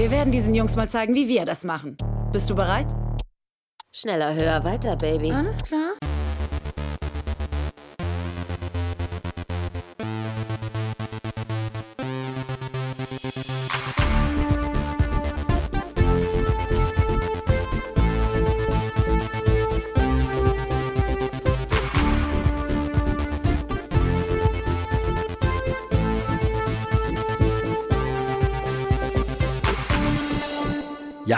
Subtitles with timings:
[0.00, 1.94] Wir werden diesen Jungs mal zeigen, wie wir das machen.
[2.32, 2.86] Bist du bereit?
[3.92, 5.30] Schneller, höher, weiter, Baby.
[5.30, 5.90] Alles klar.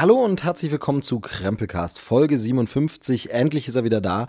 [0.03, 3.31] Hallo und herzlich willkommen zu Krempelcast Folge 57.
[3.31, 4.27] Endlich ist er wieder da.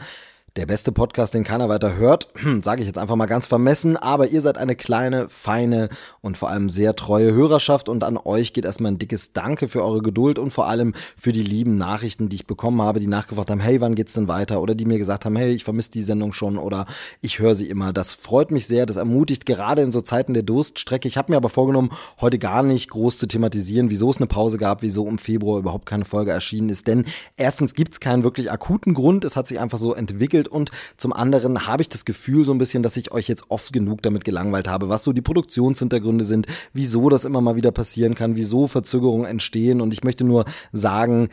[0.55, 2.27] Der beste Podcast, den keiner weiter hört,
[2.61, 5.89] sage ich jetzt einfach mal ganz vermessen, aber ihr seid eine kleine, feine
[6.21, 9.83] und vor allem sehr treue Hörerschaft und an euch geht erstmal ein dickes Danke für
[9.83, 13.49] eure Geduld und vor allem für die lieben Nachrichten, die ich bekommen habe, die nachgefragt
[13.49, 14.61] haben, hey, wann geht's denn weiter?
[14.61, 16.85] Oder die mir gesagt haben, hey, ich vermisse die Sendung schon oder
[17.19, 17.91] ich höre sie immer.
[17.91, 21.07] Das freut mich sehr, das ermutigt gerade in so Zeiten der Durststrecke.
[21.07, 21.89] Ich habe mir aber vorgenommen,
[22.21, 25.87] heute gar nicht groß zu thematisieren, wieso es eine Pause gab, wieso im Februar überhaupt
[25.87, 27.05] keine Folge erschienen ist, denn
[27.37, 31.13] erstens gibt's keinen wirklich akuten Grund, es hat sich einfach so entwickelt entwickelt und zum
[31.13, 34.23] anderen habe ich das Gefühl so ein bisschen, dass ich euch jetzt oft genug damit
[34.23, 38.67] gelangweilt habe, was so die Produktionshintergründe sind, wieso das immer mal wieder passieren kann, wieso
[38.67, 39.81] Verzögerungen entstehen.
[39.81, 41.29] Und ich möchte nur sagen,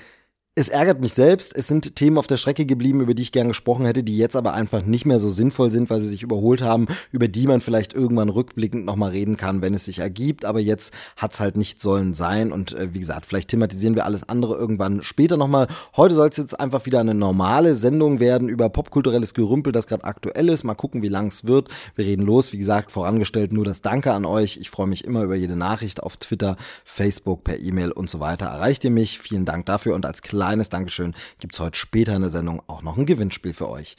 [0.57, 1.57] es ärgert mich selbst.
[1.57, 4.35] Es sind Themen auf der Strecke geblieben, über die ich gern gesprochen hätte, die jetzt
[4.35, 7.61] aber einfach nicht mehr so sinnvoll sind, weil sie sich überholt haben, über die man
[7.61, 10.45] vielleicht irgendwann rückblickend nochmal reden kann, wenn es sich ergibt.
[10.45, 12.51] Aber jetzt hat's halt nicht sollen sein.
[12.51, 15.69] Und äh, wie gesagt, vielleicht thematisieren wir alles andere irgendwann später nochmal.
[15.97, 20.03] Heute soll es jetzt einfach wieder eine normale Sendung werden über popkulturelles Gerümpel, das gerade
[20.03, 20.65] aktuell ist.
[20.65, 21.69] Mal gucken, wie lang es wird.
[21.95, 22.53] Wir reden los.
[22.53, 24.57] Wie gesagt, vorangestellt nur das Danke an euch.
[24.57, 28.47] Ich freue mich immer über jede Nachricht auf Twitter, Facebook, per E-Mail und so weiter.
[28.47, 29.21] Erreicht ihr mich.
[29.21, 29.95] Vielen Dank dafür.
[29.95, 33.55] Und als kleines Dankeschön gibt es heute später in der Sendung auch noch ein Gewinnspiel
[33.55, 33.95] für euch.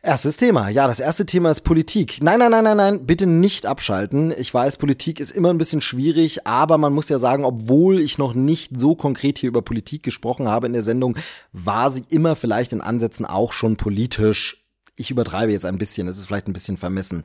[0.00, 0.70] Erstes Thema.
[0.70, 2.22] Ja, das erste Thema ist Politik.
[2.22, 4.32] Nein, nein, nein, nein, nein, bitte nicht abschalten.
[4.38, 8.16] Ich weiß, Politik ist immer ein bisschen schwierig, aber man muss ja sagen, obwohl ich
[8.16, 11.18] noch nicht so konkret hier über Politik gesprochen habe in der Sendung,
[11.52, 14.66] war sie immer vielleicht in Ansätzen auch schon politisch
[14.96, 17.22] ich übertreibe jetzt ein bisschen, es ist vielleicht ein bisschen vermessen.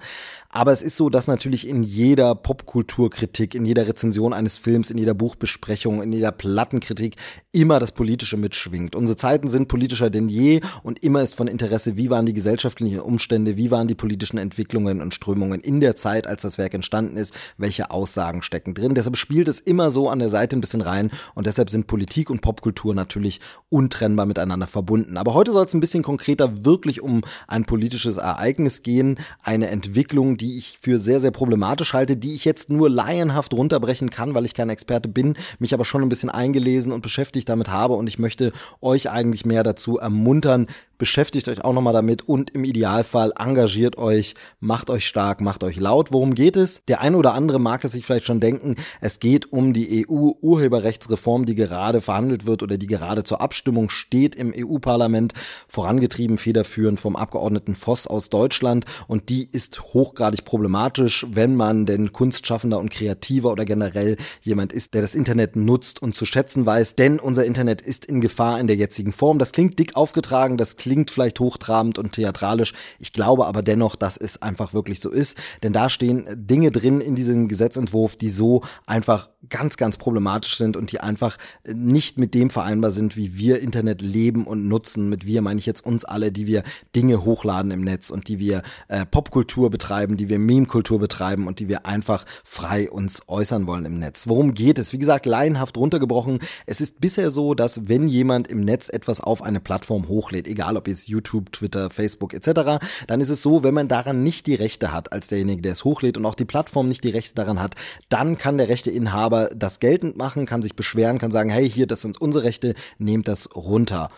[0.54, 4.98] Aber es ist so, dass natürlich in jeder Popkulturkritik, in jeder Rezension eines Films, in
[4.98, 7.16] jeder Buchbesprechung, in jeder Plattenkritik
[7.54, 8.94] immer das Politische mitschwingt.
[8.94, 13.00] Unsere Zeiten sind politischer denn je und immer ist von Interesse, wie waren die gesellschaftlichen
[13.00, 17.16] Umstände, wie waren die politischen Entwicklungen und Strömungen in der Zeit, als das Werk entstanden
[17.16, 18.94] ist, welche Aussagen stecken drin.
[18.94, 22.30] Deshalb spielt es immer so an der Seite ein bisschen rein und deshalb sind Politik
[22.30, 23.40] und Popkultur natürlich
[23.70, 25.16] untrennbar miteinander verbunden.
[25.16, 30.38] Aber heute soll es ein bisschen konkreter wirklich um ein politisches Ereignis gehen, eine Entwicklung,
[30.42, 34.46] die ich für sehr, sehr problematisch halte, die ich jetzt nur laienhaft runterbrechen kann, weil
[34.46, 37.94] ich kein Experte bin, mich aber schon ein bisschen eingelesen und beschäftigt damit habe.
[37.94, 38.52] Und ich möchte
[38.82, 40.68] euch eigentlich mehr dazu ermuntern,
[41.02, 45.78] beschäftigt euch auch nochmal damit und im Idealfall engagiert euch, macht euch stark, macht euch
[45.78, 46.12] laut.
[46.12, 46.86] Worum geht es?
[46.88, 51.48] Der eine oder andere mag es sich vielleicht schon denken, es geht um die EU-Urheberrechtsreform,
[51.48, 55.34] die gerade verhandelt wird oder die gerade zur Abstimmung steht im EU-Parlament,
[55.68, 62.12] vorangetrieben federführend vom Abgeordneten Voss aus Deutschland und die ist hochgradig problematisch, wenn man denn
[62.12, 66.96] Kunstschaffender und Kreativer oder generell jemand ist, der das Internet nutzt und zu schätzen weiß,
[66.96, 69.40] denn unser Internet ist in Gefahr in der jetzigen Form.
[69.40, 72.74] Das klingt dick aufgetragen, das klingt klingt vielleicht hochtrabend und theatralisch.
[73.00, 75.38] Ich glaube aber dennoch, dass es einfach wirklich so ist.
[75.64, 80.78] Denn da stehen Dinge drin in diesem Gesetzentwurf, die so einfach ganz, ganz problematisch sind
[80.78, 85.10] und die einfach nicht mit dem vereinbar sind, wie wir Internet leben und nutzen.
[85.10, 86.64] Mit wir meine ich jetzt uns alle, die wir
[86.96, 91.60] Dinge hochladen im Netz und die wir äh, Popkultur betreiben, die wir Meme-Kultur betreiben und
[91.60, 94.28] die wir einfach frei uns äußern wollen im Netz.
[94.28, 94.94] Worum geht es?
[94.94, 96.40] Wie gesagt, laienhaft runtergebrochen.
[96.66, 100.78] Es ist bisher so, dass wenn jemand im Netz etwas auf eine Plattform hochlädt, egal
[100.82, 104.56] ob jetzt YouTube, Twitter, Facebook etc., dann ist es so, wenn man daran nicht die
[104.56, 107.62] Rechte hat, als derjenige, der es hochlädt und auch die Plattform nicht die Rechte daran
[107.62, 107.76] hat,
[108.10, 112.02] dann kann der Rechteinhaber das geltend machen, kann sich beschweren, kann sagen, hey, hier, das
[112.02, 114.10] sind unsere Rechte, nehmt das runter.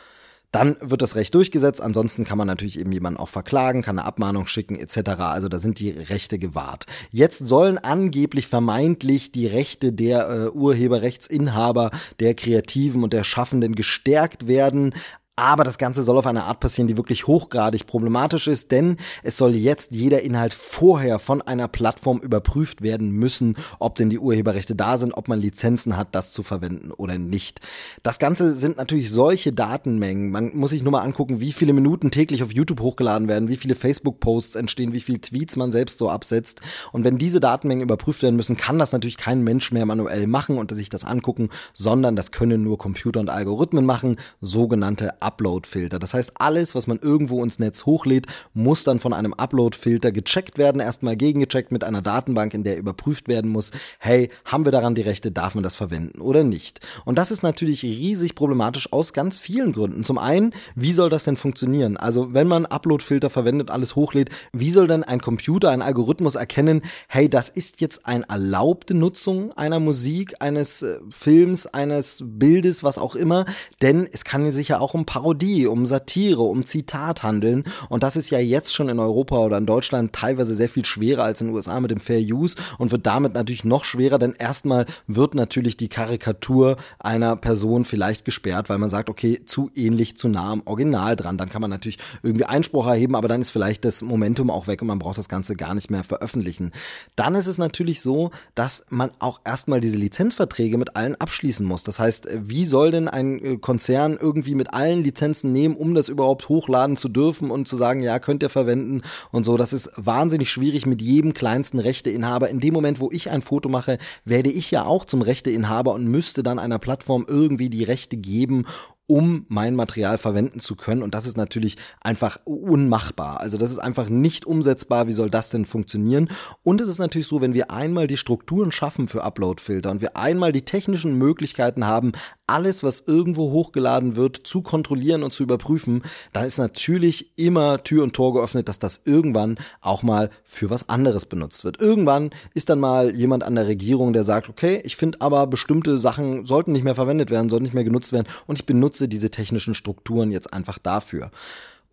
[0.54, 1.82] Dann wird das Recht durchgesetzt.
[1.82, 5.10] Ansonsten kann man natürlich eben jemanden auch verklagen, kann eine Abmahnung schicken etc.
[5.20, 6.86] Also da sind die Rechte gewahrt.
[7.10, 14.46] Jetzt sollen angeblich vermeintlich die Rechte der äh, Urheberrechtsinhaber, der Kreativen und der Schaffenden gestärkt
[14.46, 14.94] werden.
[15.36, 19.36] Aber das Ganze soll auf eine Art passieren, die wirklich hochgradig problematisch ist, denn es
[19.36, 24.76] soll jetzt jeder Inhalt vorher von einer Plattform überprüft werden müssen, ob denn die Urheberrechte
[24.76, 27.62] da sind, ob man Lizenzen hat, das zu verwenden oder nicht.
[28.04, 30.30] Das Ganze sind natürlich solche Datenmengen.
[30.30, 33.58] Man muss sich nur mal angucken, wie viele Minuten täglich auf YouTube hochgeladen werden, wie
[33.58, 36.62] viele Facebook-Posts entstehen, wie viele Tweets man selbst so absetzt.
[36.92, 40.60] Und wenn diese Datenmengen überprüft werden müssen, kann das natürlich kein Mensch mehr manuell machen
[40.60, 46.00] und sich das angucken, sondern das können nur Computer und Algorithmen machen, sogenannte Upload-Filter.
[46.00, 50.58] Das heißt, alles, was man irgendwo ins Netz hochlädt, muss dann von einem Upload-Filter gecheckt
[50.58, 54.96] werden, erstmal gegengecheckt mit einer Datenbank, in der überprüft werden muss, hey, haben wir daran
[54.96, 56.80] die Rechte, darf man das verwenden oder nicht?
[57.06, 60.04] Und das ist natürlich riesig problematisch aus ganz vielen Gründen.
[60.04, 61.98] Zum einen, wie soll das denn funktionieren?
[61.98, 66.82] Also, wenn man Upload-Filter verwendet, alles hochlädt, wie soll denn ein Computer, ein Algorithmus erkennen,
[67.08, 72.98] hey, das ist jetzt eine erlaubte Nutzung einer Musik, eines äh, Films, eines Bildes, was
[72.98, 73.46] auch immer,
[73.82, 78.16] denn es kann sich ja auch um Parodie, um Satire, um Zitat handeln und das
[78.16, 81.50] ist ja jetzt schon in Europa oder in Deutschland teilweise sehr viel schwerer als in
[81.50, 85.36] den USA mit dem Fair Use und wird damit natürlich noch schwerer, denn erstmal wird
[85.36, 90.52] natürlich die Karikatur einer Person vielleicht gesperrt, weil man sagt, okay, zu ähnlich, zu nah
[90.52, 91.38] am Original dran.
[91.38, 94.82] Dann kann man natürlich irgendwie Einspruch erheben, aber dann ist vielleicht das Momentum auch weg
[94.82, 96.72] und man braucht das Ganze gar nicht mehr veröffentlichen.
[97.16, 101.84] Dann ist es natürlich so, dass man auch erstmal diese Lizenzverträge mit allen abschließen muss.
[101.84, 106.10] Das heißt, wie soll denn ein äh, Konzern irgendwie mit allen Lizenzen nehmen, um das
[106.10, 109.02] überhaupt hochladen zu dürfen und zu sagen, ja, könnt ihr verwenden
[109.32, 109.58] und so.
[109.58, 112.50] Das ist wahnsinnig schwierig mit jedem kleinsten Rechteinhaber.
[112.50, 116.08] In dem Moment, wo ich ein Foto mache, werde ich ja auch zum Rechteinhaber und
[116.08, 118.66] müsste dann einer Plattform irgendwie die Rechte geben,
[119.14, 121.04] um mein Material verwenden zu können.
[121.04, 123.42] Und das ist natürlich einfach unmachbar.
[123.42, 125.06] Also das ist einfach nicht umsetzbar.
[125.08, 126.30] Wie soll das denn funktionieren?
[126.64, 130.18] Und es ist natürlich so, wenn wir einmal die Strukturen schaffen für Uploadfilter und wir
[130.18, 132.14] einmal die technischen Möglichkeiten haben,
[132.48, 136.02] alles, was irgendwo hochgeladen wird, zu kontrollieren und zu überprüfen,
[136.34, 140.90] dann ist natürlich immer Tür und Tor geöffnet, dass das irgendwann auch mal für was
[140.90, 141.80] anderes benutzt wird.
[141.80, 146.00] Irgendwann ist dann mal jemand an der Regierung, der sagt, okay, ich finde aber bestimmte
[146.00, 149.32] Sachen sollten nicht mehr verwendet werden, sollten nicht mehr genutzt werden und ich benutze diese
[149.32, 151.32] technischen Strukturen jetzt einfach dafür.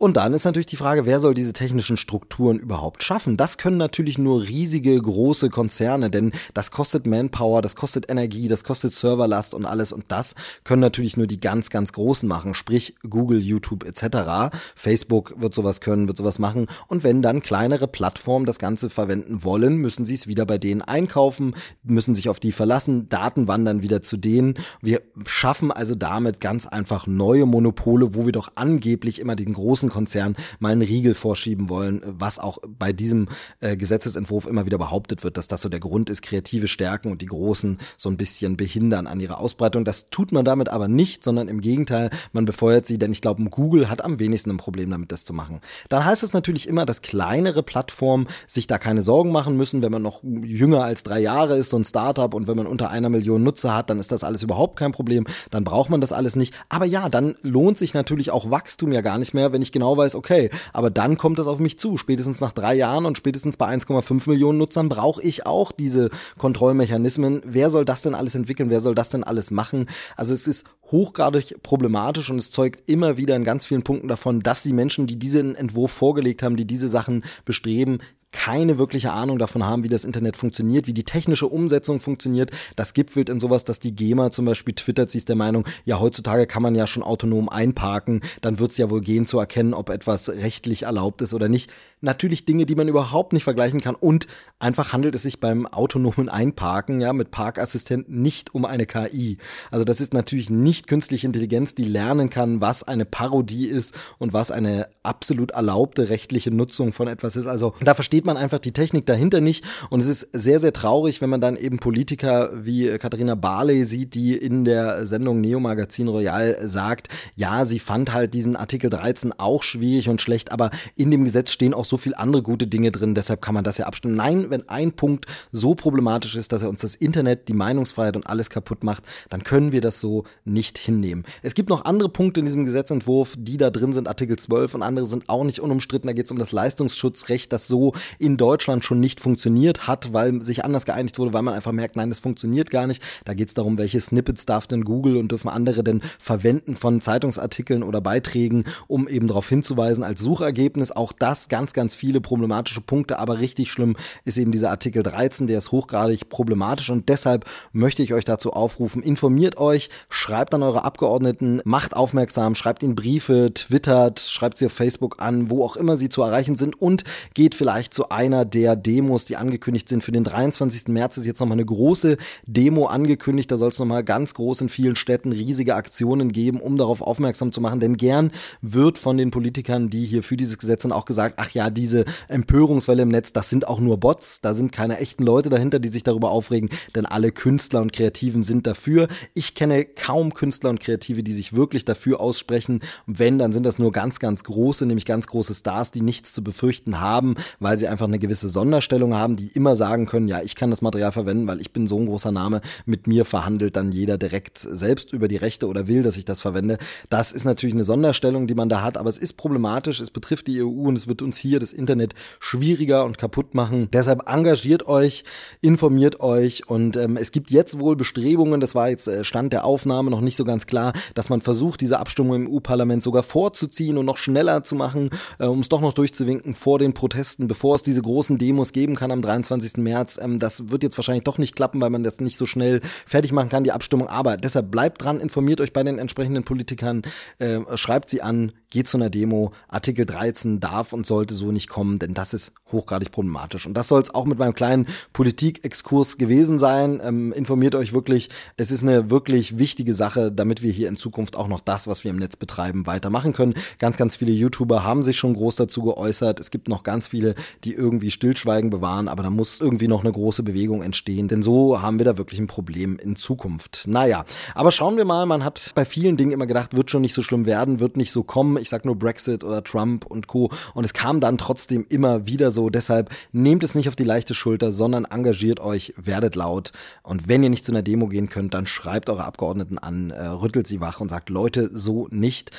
[0.03, 3.37] Und dann ist natürlich die Frage, wer soll diese technischen Strukturen überhaupt schaffen?
[3.37, 8.65] Das können natürlich nur riesige, große Konzerne, denn das kostet Manpower, das kostet Energie, das
[8.65, 9.93] kostet Serverlast und alles.
[9.93, 14.57] Und das können natürlich nur die ganz, ganz Großen machen, sprich Google, YouTube etc.
[14.75, 16.69] Facebook wird sowas können, wird sowas machen.
[16.89, 20.81] Und wenn dann kleinere Plattformen das Ganze verwenden wollen, müssen sie es wieder bei denen
[20.81, 24.55] einkaufen, müssen sich auf die verlassen, Daten wandern wieder zu denen.
[24.81, 29.90] Wir schaffen also damit ganz einfach neue Monopole, wo wir doch angeblich immer den großen
[29.91, 33.29] Konzern mal einen Riegel vorschieben wollen, was auch bei diesem
[33.61, 37.23] äh, Gesetzesentwurf immer wieder behauptet wird, dass das so der Grund ist, kreative Stärken und
[37.23, 39.85] die Großen so ein bisschen behindern an ihrer Ausbreitung.
[39.85, 43.43] Das tut man damit aber nicht, sondern im Gegenteil, man befeuert sie, denn ich glaube,
[43.51, 45.61] Google hat am wenigsten ein Problem damit, das zu machen.
[45.89, 49.93] Dann heißt es natürlich immer, dass kleinere Plattformen sich da keine Sorgen machen müssen, wenn
[49.93, 53.09] man noch jünger als drei Jahre ist, so ein Startup und wenn man unter einer
[53.09, 56.37] Million Nutzer hat, dann ist das alles überhaupt kein Problem, dann braucht man das alles
[56.37, 56.55] nicht.
[56.69, 59.97] Aber ja, dann lohnt sich natürlich auch Wachstum ja gar nicht mehr, wenn ich genau
[59.97, 61.97] weiß, okay, aber dann kommt das auf mich zu.
[61.97, 67.41] Spätestens nach drei Jahren und spätestens bei 1,5 Millionen Nutzern brauche ich auch diese Kontrollmechanismen.
[67.47, 68.69] Wer soll das denn alles entwickeln?
[68.69, 69.87] Wer soll das denn alles machen?
[70.17, 74.41] Also es ist hochgradig problematisch und es zeugt immer wieder in ganz vielen Punkten davon,
[74.41, 78.01] dass die Menschen, die diesen Entwurf vorgelegt haben, die diese Sachen bestreben,
[78.33, 82.51] keine wirkliche Ahnung davon haben, wie das Internet funktioniert, wie die technische Umsetzung funktioniert.
[82.77, 86.01] Das gipfelt in sowas, dass die GEMA zum Beispiel twittert, sie ist der Meinung, ja,
[86.01, 89.75] heutzutage kann man ja schon autonom einparken, dann wird es ja wohl gehen zu erkennen,
[89.75, 91.71] ob etwas rechtlich erlaubt ist oder nicht.
[92.03, 94.27] Natürlich Dinge, die man überhaupt nicht vergleichen kann und
[94.59, 99.39] einfach handelt es sich beim autonomen Einparken, ja, mit Parkassistenten nicht um eine KI.
[99.71, 104.33] Also das ist natürlich nicht künstliche Intelligenz, die lernen kann, was eine Parodie ist und
[104.33, 107.47] was eine absolut erlaubte rechtliche Nutzung von etwas ist.
[107.47, 109.65] Also da versteht versteht man einfach die Technik dahinter nicht.
[109.89, 114.15] Und es ist sehr, sehr traurig, wenn man dann eben Politiker wie Katharina Barley sieht,
[114.15, 119.33] die in der Sendung Neo Magazin Royal sagt, ja, sie fand halt diesen Artikel 13
[119.39, 122.93] auch schwierig und schlecht, aber in dem Gesetz stehen auch so viel andere gute Dinge
[122.93, 124.17] drin, deshalb kann man das ja abstimmen.
[124.17, 128.27] Nein, wenn ein Punkt so problematisch ist, dass er uns das Internet, die Meinungsfreiheit und
[128.27, 131.25] alles kaputt macht, dann können wir das so nicht hinnehmen.
[131.43, 134.83] Es gibt noch andere Punkte in diesem Gesetzentwurf, die da drin sind, Artikel 12 und
[134.83, 136.09] andere sind auch nicht unumstritten.
[136.09, 140.43] Da geht es um das Leistungsschutzrecht, das so in Deutschland schon nicht funktioniert hat, weil
[140.43, 143.03] sich anders geeinigt wurde, weil man einfach merkt, nein, das funktioniert gar nicht.
[143.25, 147.01] Da geht es darum, welche Snippets darf denn Google und dürfen andere denn verwenden von
[147.01, 150.93] Zeitungsartikeln oder Beiträgen, um eben darauf hinzuweisen als Suchergebnis.
[150.93, 155.47] Auch das ganz, ganz viele problematische Punkte, aber richtig schlimm ist eben dieser Artikel 13,
[155.47, 160.63] der ist hochgradig problematisch und deshalb möchte ich euch dazu aufrufen, informiert euch, schreibt an
[160.63, 165.77] eure Abgeordneten, macht aufmerksam, schreibt ihnen Briefe, twittert, schreibt sie auf Facebook an, wo auch
[165.77, 169.87] immer sie zu erreichen sind und geht vielleicht zu zu einer der Demos, die angekündigt
[169.87, 170.03] sind.
[170.03, 170.89] Für den 23.
[170.89, 172.17] März ist jetzt nochmal eine große
[172.47, 173.51] Demo angekündigt.
[173.51, 177.53] Da soll es nochmal ganz groß in vielen Städten riesige Aktionen geben, um darauf aufmerksam
[177.53, 177.79] zu machen.
[177.79, 181.51] Denn gern wird von den Politikern, die hier für dieses Gesetz sind, auch gesagt, ach
[181.51, 185.51] ja, diese Empörungswelle im Netz, das sind auch nur Bots, da sind keine echten Leute
[185.51, 189.09] dahinter, die sich darüber aufregen, denn alle Künstler und Kreativen sind dafür.
[189.35, 192.81] Ich kenne kaum Künstler und Kreative, die sich wirklich dafür aussprechen.
[193.05, 196.43] Wenn, dann sind das nur ganz, ganz große, nämlich ganz große Stars, die nichts zu
[196.43, 200.55] befürchten haben, weil sie einfach eine gewisse Sonderstellung haben, die immer sagen können, ja, ich
[200.55, 203.93] kann das Material verwenden, weil ich bin so ein großer Name, mit mir verhandelt dann
[203.93, 206.79] jeder direkt selbst über die Rechte oder will, dass ich das verwende.
[207.09, 210.47] Das ist natürlich eine Sonderstellung, die man da hat, aber es ist problematisch, es betrifft
[210.47, 213.89] die EU und es wird uns hier das Internet schwieriger und kaputt machen.
[213.93, 215.25] Deshalb engagiert euch,
[215.61, 219.65] informiert euch und ähm, es gibt jetzt wohl Bestrebungen, das war jetzt äh, Stand der
[219.65, 223.99] Aufnahme noch nicht so ganz klar, dass man versucht, diese Abstimmung im EU-Parlament sogar vorzuziehen
[223.99, 227.75] und noch schneller zu machen, äh, um es doch noch durchzuwinken vor den Protesten, bevor
[227.81, 229.79] es diese großen Demos geben kann am 23.
[229.79, 230.19] März.
[230.23, 233.33] Ähm, das wird jetzt wahrscheinlich doch nicht klappen, weil man das nicht so schnell fertig
[233.33, 234.09] machen kann, die Abstimmung.
[234.09, 237.03] Aber deshalb bleibt dran, informiert euch bei den entsprechenden Politikern,
[237.39, 239.53] äh, schreibt sie an, geht zu einer Demo.
[239.69, 243.67] Artikel 13 darf und sollte so nicht kommen, denn das ist hochgradig problematisch.
[243.67, 247.01] Und das soll es auch mit meinem kleinen Politikexkurs gewesen sein.
[247.05, 248.31] Ähm, informiert euch wirklich.
[248.57, 252.05] Es ist eine wirklich wichtige Sache, damit wir hier in Zukunft auch noch das, was
[252.05, 253.55] wir im Netz betreiben, weitermachen können.
[253.79, 256.41] Ganz, ganz viele YouTuber haben sich schon groß dazu geäußert.
[256.41, 257.35] Es gibt noch ganz viele,
[257.65, 261.83] die irgendwie Stillschweigen bewahren, aber da muss irgendwie noch eine große Bewegung entstehen, denn so
[261.83, 263.85] haben wir da wirklich ein Problem in Zukunft.
[263.87, 264.25] Naja,
[264.55, 267.23] aber schauen wir mal, man hat bei vielen Dingen immer gedacht, wird schon nicht so
[267.23, 270.51] schlimm werden, wird nicht so kommen ich sag nur Brexit oder Trump und Co.
[270.75, 272.71] Und es kam dann trotzdem immer wieder so.
[272.71, 276.73] Deshalb nehmt es nicht auf die leichte Schulter, sondern engagiert euch, werdet laut.
[277.03, 280.27] Und wenn ihr nicht zu einer Demo gehen könnt, dann schreibt eure Abgeordneten an, äh,
[280.27, 282.51] rüttelt sie wach und sagt, Leute, so nicht.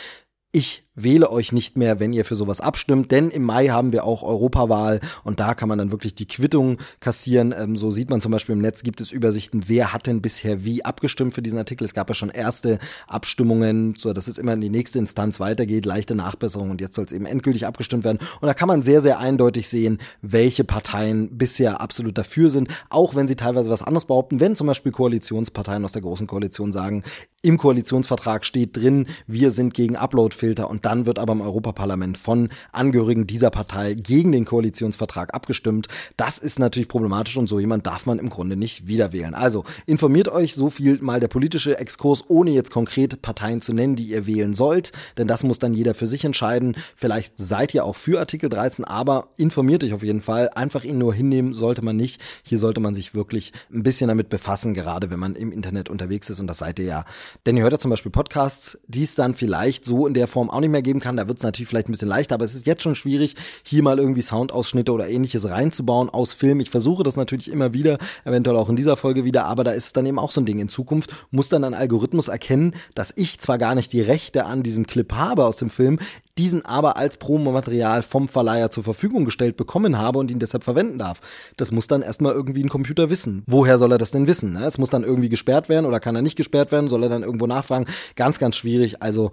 [0.53, 4.03] Ich wähle euch nicht mehr, wenn ihr für sowas abstimmt, denn im Mai haben wir
[4.03, 7.53] auch Europawahl und da kann man dann wirklich die Quittung kassieren.
[7.57, 10.65] Ähm, so sieht man zum Beispiel im Netz, gibt es Übersichten, wer hat denn bisher
[10.65, 11.85] wie abgestimmt für diesen Artikel.
[11.85, 15.85] Es gab ja schon erste Abstimmungen, so dass es immer in die nächste Instanz weitergeht,
[15.85, 18.19] leichte Nachbesserung und jetzt soll es eben endgültig abgestimmt werden.
[18.41, 23.15] Und da kann man sehr, sehr eindeutig sehen, welche Parteien bisher absolut dafür sind, auch
[23.15, 27.03] wenn sie teilweise was anderes behaupten, wenn zum Beispiel Koalitionsparteien aus der Großen Koalition sagen,
[27.41, 29.95] im Koalitionsvertrag steht drin, wir sind gegen
[30.41, 35.87] Uploadfilter und dann wird aber im Europaparlament von Angehörigen dieser Partei gegen den Koalitionsvertrag abgestimmt.
[36.17, 39.33] Das ist natürlich problematisch und so jemand darf man im Grunde nicht wiederwählen.
[39.33, 43.95] Also informiert euch so viel mal der politische Exkurs, ohne jetzt konkret Parteien zu nennen,
[43.95, 46.75] die ihr wählen sollt, denn das muss dann jeder für sich entscheiden.
[46.95, 50.49] Vielleicht seid ihr auch für Artikel 13, aber informiert euch auf jeden Fall.
[50.49, 52.21] Einfach ihn nur hinnehmen sollte man nicht.
[52.43, 56.29] Hier sollte man sich wirklich ein bisschen damit befassen, gerade wenn man im Internet unterwegs
[56.29, 57.05] ist und das seid ihr ja.
[57.45, 60.49] Denn ihr hört ja zum Beispiel Podcasts, die es dann vielleicht so in der Form
[60.49, 61.17] auch nicht mehr geben kann.
[61.17, 63.83] Da wird es natürlich vielleicht ein bisschen leichter, aber es ist jetzt schon schwierig, hier
[63.83, 66.59] mal irgendwie Soundausschnitte oder ähnliches reinzubauen aus Film.
[66.59, 69.95] Ich versuche das natürlich immer wieder, eventuell auch in dieser Folge wieder, aber da ist
[69.95, 70.59] dann eben auch so ein Ding.
[70.59, 74.63] In Zukunft muss dann ein Algorithmus erkennen, dass ich zwar gar nicht die Rechte an
[74.63, 75.99] diesem Clip habe aus dem Film,
[76.37, 80.97] diesen aber als Promomaterial vom Verleiher zur Verfügung gestellt bekommen habe und ihn deshalb verwenden
[80.97, 81.21] darf.
[81.57, 83.43] Das muss dann erstmal irgendwie ein Computer wissen.
[83.47, 84.53] Woher soll er das denn wissen?
[84.53, 84.65] Ne?
[84.65, 86.89] Es muss dann irgendwie gesperrt werden oder kann er nicht gesperrt werden?
[86.89, 87.85] Soll er dann irgendwo nachfragen?
[88.15, 89.01] Ganz, ganz schwierig.
[89.01, 89.31] Also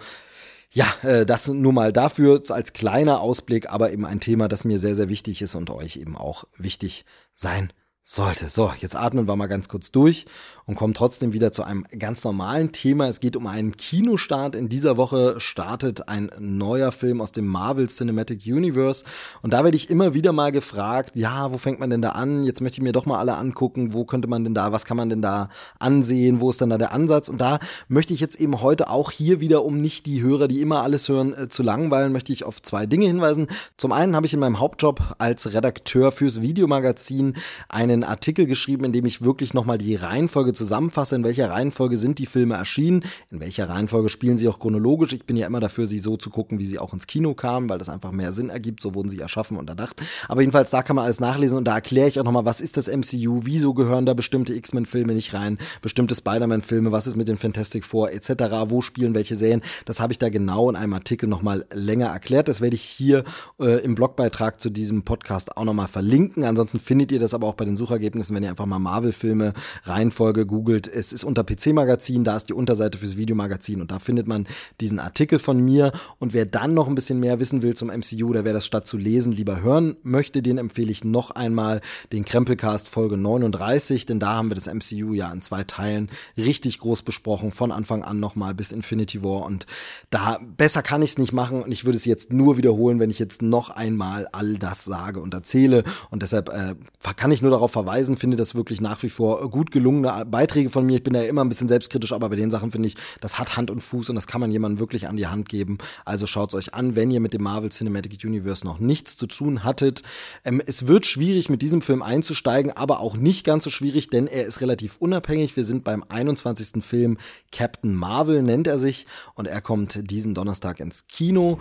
[0.71, 4.79] ja, äh, das nur mal dafür als kleiner Ausblick, aber eben ein Thema, das mir
[4.79, 7.73] sehr, sehr wichtig ist und euch eben auch wichtig sein
[8.05, 8.49] sollte.
[8.49, 10.27] So, jetzt atmen wir mal ganz kurz durch
[10.69, 13.09] und kommen trotzdem wieder zu einem ganz normalen Thema.
[13.09, 14.55] Es geht um einen Kinostart.
[14.55, 19.03] In dieser Woche startet ein neuer Film aus dem Marvel Cinematic Universe.
[19.41, 22.45] Und da werde ich immer wieder mal gefragt, ja, wo fängt man denn da an?
[22.45, 23.95] Jetzt möchte ich mir doch mal alle angucken.
[23.95, 25.49] Wo könnte man denn da, was kann man denn da
[25.79, 26.41] ansehen?
[26.41, 27.31] Wo ist denn da der Ansatz?
[27.31, 30.61] Und da möchte ich jetzt eben heute auch hier wieder, um nicht die Hörer, die
[30.61, 33.47] immer alles hören, äh, zu langweilen, möchte ich auf zwei Dinge hinweisen.
[33.79, 37.37] Zum einen habe ich in meinem Hauptjob als Redakteur fürs Videomagazin
[37.71, 42.19] einen Artikel geschrieben, in dem ich wirklich nochmal die Reihenfolge zusammenfasse, in welcher Reihenfolge sind
[42.19, 45.13] die Filme erschienen, in welcher Reihenfolge spielen sie auch chronologisch.
[45.15, 47.69] Ich bin ja immer dafür, sie so zu gucken, wie sie auch ins Kino kamen,
[47.69, 48.83] weil das einfach mehr Sinn ergibt.
[48.83, 50.03] So wurden sie erschaffen und erdacht.
[50.29, 52.77] Aber jedenfalls, da kann man alles nachlesen und da erkläre ich auch nochmal, was ist
[52.77, 57.39] das MCU, wieso gehören da bestimmte X-Men-Filme nicht rein, bestimmte Spider-Man-Filme, was ist mit den
[57.39, 58.31] Fantastic Four etc.,
[58.67, 59.63] wo spielen welche Serien.
[59.85, 62.49] Das habe ich da genau in einem Artikel nochmal länger erklärt.
[62.49, 63.25] Das werde ich hier
[63.61, 66.45] äh, im Blogbeitrag zu diesem Podcast auch nochmal verlinken.
[66.45, 69.53] Ansonsten findet ihr das aber auch bei den Suchergebnissen, wenn ihr einfach mal Marvel-Filme
[69.85, 74.27] Reihenfolge googelt, es ist unter PC-Magazin, da ist die Unterseite fürs Videomagazin und da findet
[74.27, 74.49] man
[74.81, 75.93] diesen Artikel von mir.
[76.19, 78.87] Und wer dann noch ein bisschen mehr wissen will zum MCU oder wer das statt
[78.87, 81.81] zu lesen lieber hören möchte, den empfehle ich noch einmal
[82.13, 86.79] den Krempelcast Folge 39, denn da haben wir das MCU ja in zwei Teilen richtig
[86.81, 89.45] groß besprochen, von Anfang an nochmal bis Infinity War.
[89.45, 89.67] Und
[90.11, 93.11] da besser kann ich es nicht machen und ich würde es jetzt nur wiederholen, wenn
[93.11, 95.85] ich jetzt noch einmal all das sage und erzähle.
[96.11, 96.75] Und deshalb äh,
[97.17, 100.87] kann ich nur darauf verweisen, finde das wirklich nach wie vor gut gelungene Beiträge von
[100.87, 100.99] mir.
[100.99, 103.57] Ich bin da immer ein bisschen selbstkritisch, aber bei den Sachen finde ich, das hat
[103.57, 105.79] Hand und Fuß und das kann man jemandem wirklich an die Hand geben.
[106.05, 109.27] Also schaut es euch an, wenn ihr mit dem Marvel Cinematic Universe noch nichts zu
[109.27, 110.05] tun hattet.
[110.45, 114.29] Ähm, es wird schwierig, mit diesem Film einzusteigen, aber auch nicht ganz so schwierig, denn
[114.29, 115.57] er ist relativ unabhängig.
[115.57, 116.85] Wir sind beim 21.
[116.85, 117.19] Film
[117.51, 121.59] Captain Marvel, nennt er sich, und er kommt diesen Donnerstag ins Kino.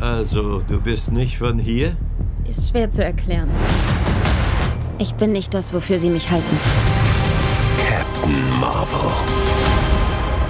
[0.00, 1.98] Also, du bist nicht von hier?
[2.48, 3.50] Ist schwer zu erklären.
[5.00, 6.60] Ich bin nicht das, wofür sie mich halten.
[7.88, 9.49] Captain Marvel.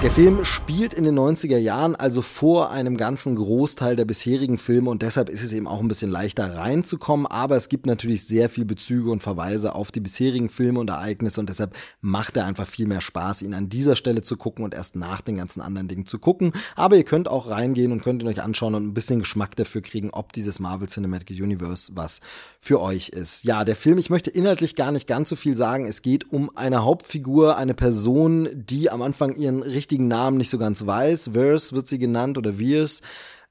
[0.03, 4.89] Der Film spielt in den 90er Jahren, also vor einem ganzen Großteil der bisherigen Filme
[4.89, 8.49] und deshalb ist es eben auch ein bisschen leichter reinzukommen, aber es gibt natürlich sehr
[8.49, 12.65] viel Bezüge und Verweise auf die bisherigen Filme und Ereignisse und deshalb macht er einfach
[12.65, 15.87] viel mehr Spaß, ihn an dieser Stelle zu gucken und erst nach den ganzen anderen
[15.87, 16.53] Dingen zu gucken.
[16.75, 19.83] Aber ihr könnt auch reingehen und könnt ihn euch anschauen und ein bisschen Geschmack dafür
[19.83, 22.21] kriegen, ob dieses Marvel Cinematic Universe was
[22.59, 23.43] für euch ist.
[23.43, 25.85] Ja, der Film, ich möchte inhaltlich gar nicht ganz so viel sagen.
[25.85, 30.49] Es geht um eine Hauptfigur, eine Person, die am Anfang ihren richtigen richtigen Namen nicht
[30.49, 31.31] so ganz weiß.
[31.33, 33.01] Verse wird sie genannt oder Virs.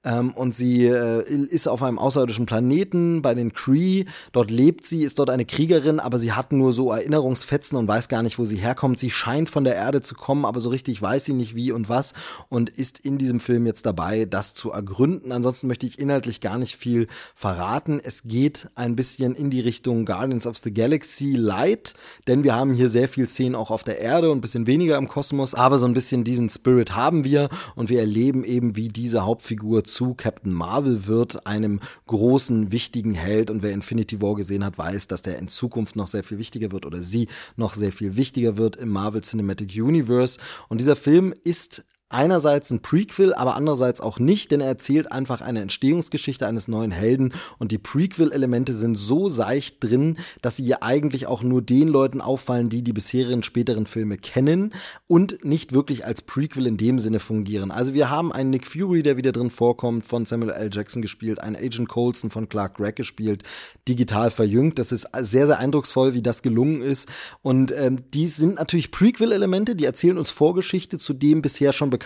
[0.03, 4.07] Ähm, und sie äh, ist auf einem außerirdischen Planeten bei den Cree.
[4.33, 8.09] Dort lebt sie, ist dort eine Kriegerin, aber sie hat nur so Erinnerungsfetzen und weiß
[8.09, 8.99] gar nicht, wo sie herkommt.
[8.99, 11.91] Sie scheint von der Erde zu kommen, aber so richtig weiß sie nicht wie und
[11.91, 12.15] was
[12.49, 15.33] und ist in diesem Film jetzt dabei, das zu ergründen.
[15.33, 18.01] Ansonsten möchte ich inhaltlich gar nicht viel verraten.
[18.03, 21.93] Es geht ein bisschen in die Richtung Guardians of the Galaxy Light,
[22.27, 24.97] denn wir haben hier sehr viel Szenen auch auf der Erde und ein bisschen weniger
[24.97, 28.89] im Kosmos, aber so ein bisschen diesen Spirit haben wir und wir erleben eben, wie
[28.89, 33.51] diese Hauptfigur zu Captain Marvel wird, einem großen, wichtigen Held.
[33.51, 36.73] Und wer Infinity War gesehen hat, weiß, dass der in Zukunft noch sehr viel wichtiger
[36.73, 40.39] wird oder sie noch sehr viel wichtiger wird im Marvel Cinematic Universe.
[40.69, 45.41] Und dieser Film ist einerseits ein Prequel, aber andererseits auch nicht, denn er erzählt einfach
[45.41, 50.79] eine Entstehungsgeschichte eines neuen Helden und die Prequel-Elemente sind so seicht drin, dass sie ja
[50.81, 54.75] eigentlich auch nur den Leuten auffallen, die die bisherigen späteren Filme kennen
[55.07, 57.71] und nicht wirklich als Prequel in dem Sinne fungieren.
[57.71, 60.71] Also wir haben einen Nick Fury, der wieder drin vorkommt, von Samuel L.
[60.73, 63.45] Jackson gespielt, einen Agent Coulson von Clark Gregg gespielt,
[63.87, 64.81] digital verjüngt.
[64.81, 67.09] Das ist sehr, sehr eindrucksvoll, wie das gelungen ist
[67.43, 72.00] und ähm, die sind natürlich Prequel-Elemente, die erzählen uns Vorgeschichte zu dem bisher schon Bekannten,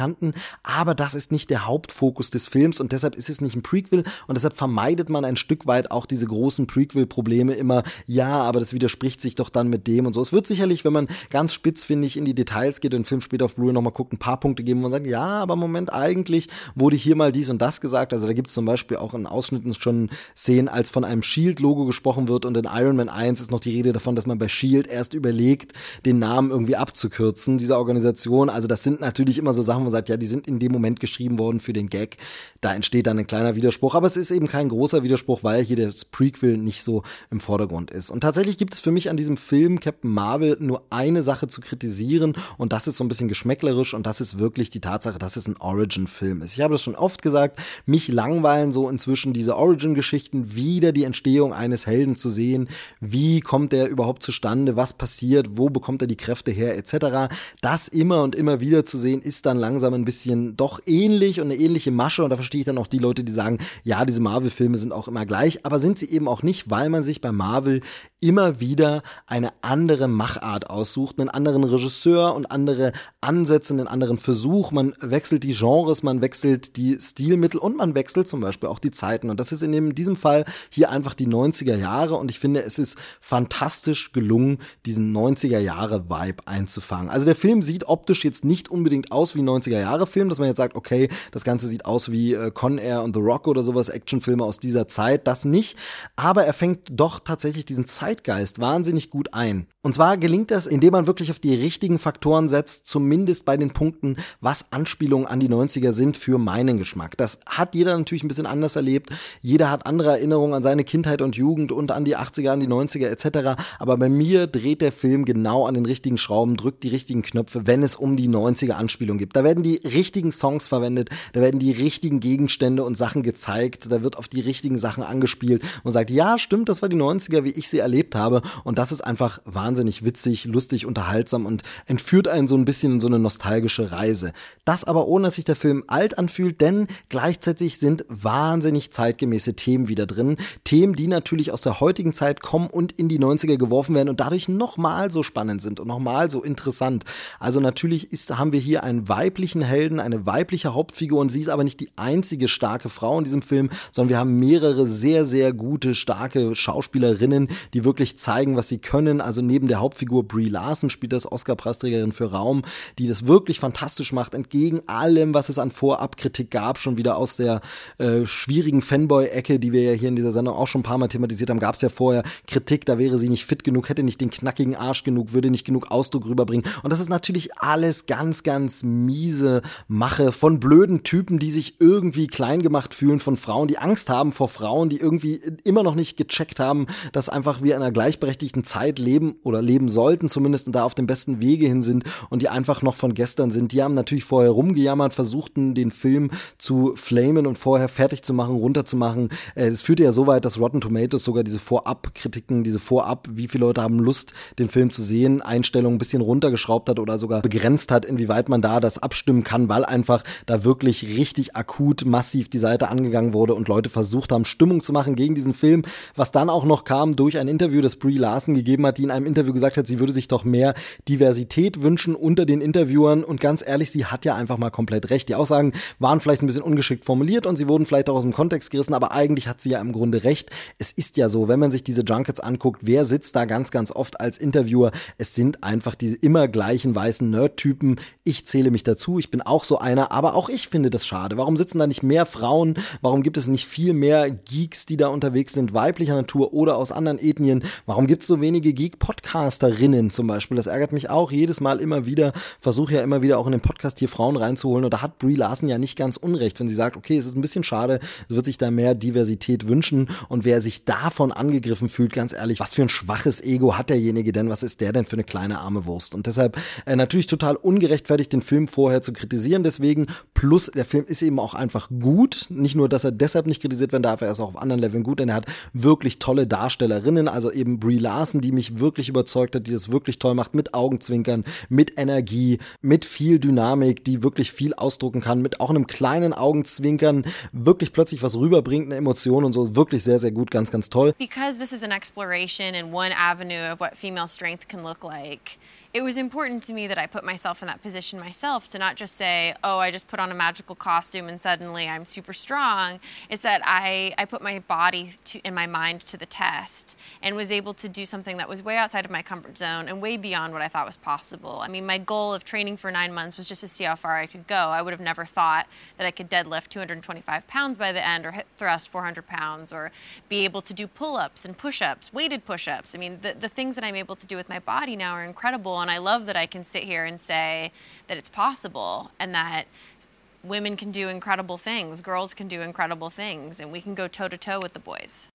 [0.62, 4.04] aber das ist nicht der Hauptfokus des Films und deshalb ist es nicht ein Prequel
[4.26, 8.72] und deshalb vermeidet man ein Stück weit auch diese großen Prequel-Probleme immer, ja, aber das
[8.72, 10.20] widerspricht sich doch dann mit dem und so.
[10.20, 13.44] Es wird sicherlich, wenn man ganz spitzfindig in die Details geht und den Film später
[13.44, 16.48] auf Blu-ray nochmal guckt, ein paar Punkte geben, wo man sagt, ja, aber Moment, eigentlich
[16.74, 18.12] wurde hier mal dies und das gesagt.
[18.12, 21.86] Also da gibt es zum Beispiel auch in Ausschnitten schon Szenen, als von einem Shield-Logo
[21.86, 24.48] gesprochen wird und in Iron Man 1 ist noch die Rede davon, dass man bei
[24.48, 25.72] Shield erst überlegt,
[26.04, 28.50] den Namen irgendwie abzukürzen, dieser Organisation.
[28.50, 30.72] Also das sind natürlich immer so Sachen, wo man sagt, ja, die sind in dem
[30.72, 32.16] Moment geschrieben worden für den Gag.
[32.60, 35.76] Da entsteht dann ein kleiner Widerspruch, aber es ist eben kein großer Widerspruch, weil hier
[35.76, 38.10] das Prequel nicht so im Vordergrund ist.
[38.10, 41.60] Und tatsächlich gibt es für mich an diesem Film Captain Marvel nur eine Sache zu
[41.60, 45.36] kritisieren und das ist so ein bisschen geschmäcklerisch und das ist wirklich die Tatsache, dass
[45.36, 46.54] es ein Origin-Film ist.
[46.54, 51.52] Ich habe das schon oft gesagt, mich langweilen so inzwischen diese Origin-Geschichten, wieder die Entstehung
[51.52, 52.68] eines Helden zu sehen,
[53.00, 57.34] wie kommt der überhaupt zustande, was passiert, wo bekommt er die Kräfte her, etc.
[57.60, 61.40] Das immer und immer wieder zu sehen, ist dann langsam langsam ein bisschen doch ähnlich
[61.40, 62.22] und eine ähnliche Masche.
[62.22, 65.08] Und da verstehe ich dann auch die Leute, die sagen, ja, diese Marvel-Filme sind auch
[65.08, 67.80] immer gleich, aber sind sie eben auch nicht, weil man sich bei Marvel
[68.20, 74.70] immer wieder eine andere Machart aussucht, einen anderen Regisseur und andere Ansätze, einen anderen Versuch.
[74.70, 78.92] Man wechselt die Genres, man wechselt die Stilmittel und man wechselt zum Beispiel auch die
[78.92, 79.28] Zeiten.
[79.28, 82.14] Und das ist in diesem Fall hier einfach die 90er Jahre.
[82.14, 87.10] Und ich finde, es ist fantastisch gelungen, diesen 90er Jahre Vibe einzufangen.
[87.10, 90.58] Also der Film sieht optisch jetzt nicht unbedingt aus wie 90 90er-Jahre-Film, dass man jetzt
[90.58, 93.88] sagt, okay, das Ganze sieht aus wie äh, Con Air und The Rock oder sowas,
[93.88, 95.76] Actionfilme aus dieser Zeit, das nicht.
[96.16, 99.66] Aber er fängt doch tatsächlich diesen Zeitgeist wahnsinnig gut ein.
[99.82, 103.70] Und zwar gelingt das, indem man wirklich auf die richtigen Faktoren setzt, zumindest bei den
[103.70, 107.18] Punkten, was Anspielungen an die 90er sind für meinen Geschmack.
[107.18, 109.10] Das hat jeder natürlich ein bisschen anders erlebt.
[109.42, 112.66] Jeder hat andere Erinnerungen an seine Kindheit und Jugend und an die 80er, an die
[112.66, 113.62] 90er etc.
[113.78, 117.66] Aber bei mir dreht der Film genau an den richtigen Schrauben, drückt die richtigen Knöpfe,
[117.66, 119.36] wenn es um die 90er Anspielung gibt.
[119.36, 124.02] Da werden die richtigen Songs verwendet, da werden die richtigen Gegenstände und Sachen gezeigt, da
[124.02, 127.50] wird auf die richtigen Sachen angespielt und sagt, ja, stimmt, das war die 90er, wie
[127.50, 128.42] ich sie erlebt habe.
[128.64, 133.00] Und das ist einfach wahnsinnig witzig, lustig, unterhaltsam und entführt einen so ein bisschen in
[133.00, 134.32] so eine nostalgische Reise.
[134.64, 139.88] Das aber ohne, dass sich der Film alt anfühlt, denn gleichzeitig sind wahnsinnig zeitgemäße Themen
[139.88, 140.36] wieder drin.
[140.64, 144.20] Themen, die natürlich aus der heutigen Zeit kommen und in die 90er geworfen werden und
[144.20, 147.04] dadurch nochmal so spannend sind und nochmal so interessant.
[147.38, 151.48] Also natürlich ist, haben wir hier einen weiblichen Helden, eine weibliche Hauptfigur und sie ist
[151.48, 155.52] aber nicht die einzige starke Frau in diesem Film, sondern wir haben mehrere sehr, sehr
[155.52, 159.20] gute, starke Schauspielerinnen, die wirklich zeigen, was sie können.
[159.20, 162.62] Also neben der Hauptfigur Brie Larson spielt das Oscar-Preisträgerin für Raum,
[162.96, 167.34] die das wirklich fantastisch macht, entgegen allem, was es an Vorabkritik gab, schon wieder aus
[167.34, 167.60] der
[167.98, 171.08] äh, schwierigen Fanboy-Ecke, die wir ja hier in dieser Sendung auch schon ein paar Mal
[171.08, 174.20] thematisiert haben, gab es ja vorher Kritik, da wäre sie nicht fit genug, hätte nicht
[174.20, 176.64] den knackigen Arsch genug, würde nicht genug Ausdruck rüberbringen.
[176.84, 178.84] Und das ist natürlich alles ganz, ganz
[179.24, 184.10] miese Mache von blöden Typen, die sich irgendwie klein gemacht fühlen, von Frauen, die Angst
[184.10, 187.90] haben vor Frauen, die irgendwie immer noch nicht gecheckt haben, dass einfach wir in einer
[187.90, 192.04] gleichberechtigten Zeit leben oder leben sollten zumindest und da auf dem besten Wege hin sind
[192.28, 193.72] und die einfach noch von gestern sind.
[193.72, 198.56] Die haben natürlich vorher rumgejammert, versuchten den Film zu flamen und vorher fertig zu machen,
[198.56, 199.30] runterzumachen.
[199.54, 203.48] Äh, es führte ja so weit, dass Rotten Tomatoes sogar diese Vorab-Kritiken, diese Vorab, wie
[203.48, 207.40] viele Leute haben Lust, den Film zu sehen, Einstellungen ein bisschen runtergeschraubt hat oder sogar
[207.40, 212.48] begrenzt hat, inwieweit man da das abstimmen kann, weil einfach da wirklich richtig akut massiv
[212.48, 215.82] die Seite angegangen wurde und Leute versucht haben, Stimmung zu machen gegen diesen Film,
[216.16, 219.12] was dann auch noch kam durch ein Interview, das Brie Larson gegeben hat, die in
[219.12, 220.74] einem Interview gesagt hat, sie würde sich doch mehr
[221.08, 225.28] Diversität wünschen unter den Interviewern und ganz ehrlich, sie hat ja einfach mal komplett recht.
[225.28, 228.32] Die Aussagen waren vielleicht ein bisschen ungeschickt formuliert und sie wurden vielleicht auch aus dem
[228.32, 230.50] Kontext gerissen, aber eigentlich hat sie ja im Grunde recht.
[230.78, 233.92] Es ist ja so, wenn man sich diese Junkets anguckt, wer sitzt da ganz, ganz
[233.92, 234.90] oft als Interviewer?
[235.18, 238.00] Es sind einfach diese immer gleichen weißen Nerd-Typen.
[238.24, 241.36] Ich zähle mich dazu, ich bin auch so einer, aber auch ich finde das schade.
[241.36, 242.74] Warum sitzen da nicht mehr Frauen?
[243.00, 246.92] Warum gibt es nicht viel mehr Geeks, die da unterwegs sind, weiblicher Natur oder aus
[246.92, 247.64] anderen Ethnien?
[247.86, 250.56] Warum gibt es so wenige Geek-Podcasterinnen zum Beispiel?
[250.56, 252.32] Das ärgert mich auch jedes Mal immer wieder.
[252.60, 254.84] Versuche ja immer wieder auch in den Podcast hier Frauen reinzuholen.
[254.84, 257.36] Und da hat Brie Larson ja nicht ganz unrecht, wenn sie sagt, okay, es ist
[257.36, 260.08] ein bisschen schade, es wird sich da mehr Diversität wünschen.
[260.28, 264.32] Und wer sich davon angegriffen fühlt, ganz ehrlich, was für ein schwaches Ego hat derjenige
[264.32, 264.48] denn?
[264.48, 266.14] Was ist der denn für eine kleine arme Wurst?
[266.14, 269.64] Und deshalb äh, natürlich total ungerechtfertigt, den Film vorher zu kritisieren.
[269.64, 272.46] Deswegen, plus der Film ist eben auch einfach gut.
[272.48, 275.02] Nicht nur, dass er deshalb nicht kritisiert werden darf, er ist auch auf anderen Leveln
[275.02, 277.28] gut, denn er hat wirklich tolle Darstellerinnen.
[277.28, 280.74] Also eben Brie Larson, die mich wirklich überzeugt hat, die das wirklich toll macht, mit
[280.74, 286.32] Augenzwinkern, mit Energie, mit viel Dynamik, die wirklich viel ausdrucken kann, mit auch einem kleinen
[286.32, 289.76] Augenzwinkern wirklich plötzlich was rüberbringt, eine Emotion und so.
[289.76, 291.14] Wirklich sehr, sehr gut, ganz, ganz toll.
[291.18, 295.58] Because this is an exploration in one avenue of what female strength can look like.
[295.94, 298.96] It was important to me that I put myself in that position myself to not
[298.96, 302.98] just say, oh, I just put on a magical costume and suddenly I'm super strong.
[303.30, 305.12] Is that I, I put my body
[305.44, 308.76] and my mind to the test and was able to do something that was way
[308.76, 311.60] outside of my comfort zone and way beyond what I thought was possible.
[311.60, 314.16] I mean, my goal of training for nine months was just to see how far
[314.16, 314.56] I could go.
[314.56, 318.32] I would have never thought that I could deadlift 225 pounds by the end or
[318.32, 319.92] hit thrust 400 pounds or
[320.28, 322.96] be able to do pull ups and push ups, weighted push ups.
[322.96, 325.22] I mean, the, the things that I'm able to do with my body now are
[325.22, 327.70] incredible and I love that I can sit here and say
[328.08, 329.64] that it's possible and that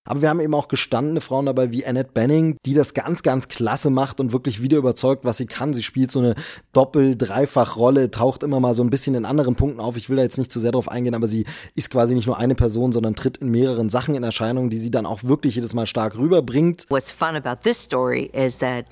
[0.05, 3.47] Aber wir haben eben auch gestandene Frauen dabei wie Annette Benning, die das ganz, ganz
[3.47, 5.73] klasse macht und wirklich wieder überzeugt, was sie kann.
[5.73, 6.35] Sie spielt so eine
[6.73, 9.97] Doppel-, Dreifach-Rolle, taucht immer mal so ein bisschen in anderen Punkten auf.
[9.97, 11.45] Ich will da jetzt nicht zu sehr drauf eingehen, aber sie
[11.75, 14.91] ist quasi nicht nur eine Person, sondern tritt in mehreren Sachen in Erscheinung, die sie
[14.91, 16.85] dann auch wirklich jedes Mal stark rüberbringt.
[16.89, 18.85] What's fun about this story is that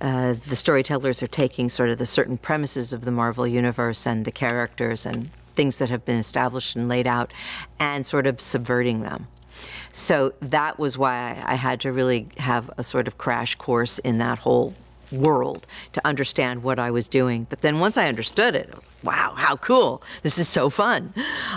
[0.00, 4.26] uh, the storytellers are taking sort of the certain premises of the Marvel universe and
[4.26, 7.32] the characters and things that have been established and laid out
[7.78, 9.26] and sort of subverting them.
[9.92, 14.18] So that was why I had to really have a sort of crash course in
[14.18, 14.74] that whole
[15.12, 17.46] world to understand what I was doing.
[17.48, 20.00] But then once I understood it, I was like, wow, how cool.
[20.22, 21.12] This is so fun.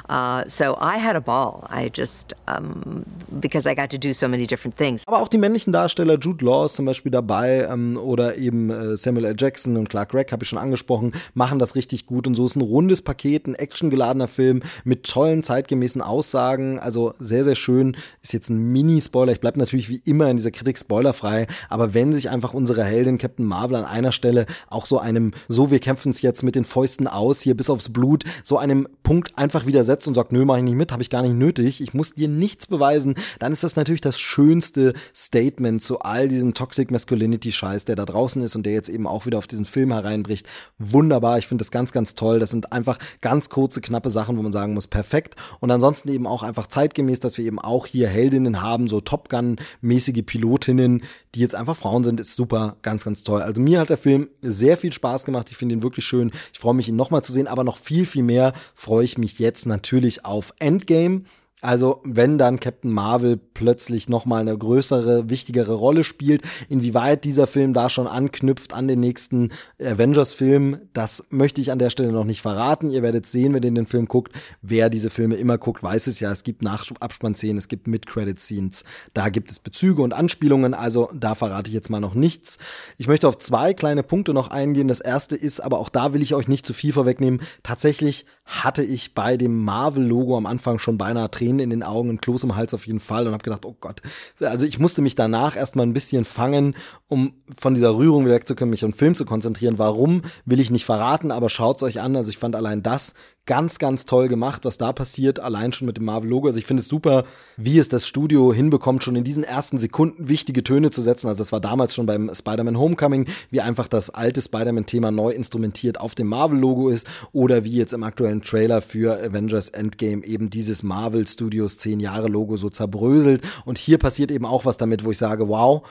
[0.09, 1.67] Uh, so I had a ball.
[1.69, 3.05] I just, um,
[3.39, 5.03] because I got to do so many different things.
[5.07, 8.97] Aber auch die männlichen Darsteller, Jude Law ist zum Beispiel dabei ähm, oder eben äh,
[8.97, 9.35] Samuel L.
[9.37, 12.27] Jackson und Clark Gregg, habe ich schon angesprochen, machen das richtig gut.
[12.27, 16.79] Und so ist ein rundes Paket, ein actiongeladener Film mit tollen, zeitgemäßen Aussagen.
[16.79, 17.95] Also sehr, sehr schön.
[18.21, 19.31] Ist jetzt ein Mini-Spoiler.
[19.31, 21.47] Ich bleibe natürlich wie immer in dieser Kritik spoilerfrei.
[21.69, 25.31] Aber wenn sich einfach unsere Heldin Captain Captain Marvel an einer Stelle auch so einem,
[25.47, 28.87] so wir kämpfen es jetzt mit den Fäusten aus, hier bis aufs Blut, so einem
[29.03, 31.81] Punkt einfach widersetzt und sagt, nö, mach ich nicht mit, habe ich gar nicht nötig,
[31.81, 36.53] ich muss dir nichts beweisen, dann ist das natürlich das schönste Statement zu all diesem
[36.53, 39.65] Toxic Masculinity Scheiß, der da draußen ist und der jetzt eben auch wieder auf diesen
[39.65, 40.47] Film hereinbricht.
[40.79, 42.39] Wunderbar, ich finde das ganz, ganz toll.
[42.39, 45.35] Das sind einfach ganz kurze, knappe Sachen, wo man sagen muss, perfekt.
[45.59, 49.29] Und ansonsten eben auch einfach zeitgemäß, dass wir eben auch hier Heldinnen haben, so Top
[49.29, 51.03] Gun-mäßige Pilotinnen,
[51.35, 53.34] die jetzt einfach Frauen sind, ist super, ganz, ganz toll.
[53.43, 55.49] Also mir hat der Film sehr viel Spaß gemacht.
[55.51, 56.31] Ich finde ihn wirklich schön.
[56.53, 59.39] Ich freue mich, ihn nochmal zu sehen, aber noch viel, viel mehr freue ich mich
[59.39, 61.23] jetzt natürlich auf Endgame.
[61.65, 67.73] Also wenn dann Captain Marvel plötzlich nochmal eine größere, wichtigere Rolle spielt, inwieweit dieser Film
[67.73, 69.49] da schon anknüpft an den nächsten
[69.81, 72.91] Avengers-Film, das möchte ich an der Stelle noch nicht verraten.
[72.91, 74.33] Ihr werdet sehen, wenn ihr den Film guckt.
[74.61, 76.31] Wer diese Filme immer guckt, weiß es ja.
[76.31, 78.83] Es gibt Nach-Abspann-Szenen, es gibt Mid-Credit-Scenes.
[79.15, 82.59] Da gibt es Bezüge und Anspielungen, also da verrate ich jetzt mal noch nichts.
[82.97, 84.87] Ich möchte auf zwei kleine Punkte noch eingehen.
[84.87, 87.41] Das erste ist, aber auch da will ich euch nicht zu viel vorwegnehmen.
[87.63, 92.21] Tatsächlich hatte ich bei dem Marvel-Logo am Anfang schon beinahe Tränen in den Augen, ein
[92.21, 94.01] Kloß im Hals auf jeden Fall und habe gedacht, oh Gott.
[94.39, 96.75] Also ich musste mich danach erstmal ein bisschen fangen,
[97.07, 99.79] um von dieser Rührung wieder wegzukommen, mich auf den Film zu konzentrieren.
[99.79, 102.15] Warum, will ich nicht verraten, aber schaut's euch an.
[102.15, 105.97] Also ich fand allein das ganz, ganz toll gemacht, was da passiert, allein schon mit
[105.97, 106.47] dem Marvel-Logo.
[106.47, 107.25] Also ich finde es super,
[107.57, 111.27] wie es das Studio hinbekommt, schon in diesen ersten Sekunden wichtige Töne zu setzen.
[111.27, 115.99] Also das war damals schon beim Spider-Man Homecoming, wie einfach das alte Spider-Man-Thema neu instrumentiert
[115.99, 120.81] auf dem Marvel-Logo ist oder wie jetzt im aktuellen Trailer für Avengers Endgame eben dieses
[120.81, 123.43] Marvel Studios 10 Jahre Logo so zerbröselt.
[123.65, 125.83] Und hier passiert eben auch was damit, wo ich sage, wow,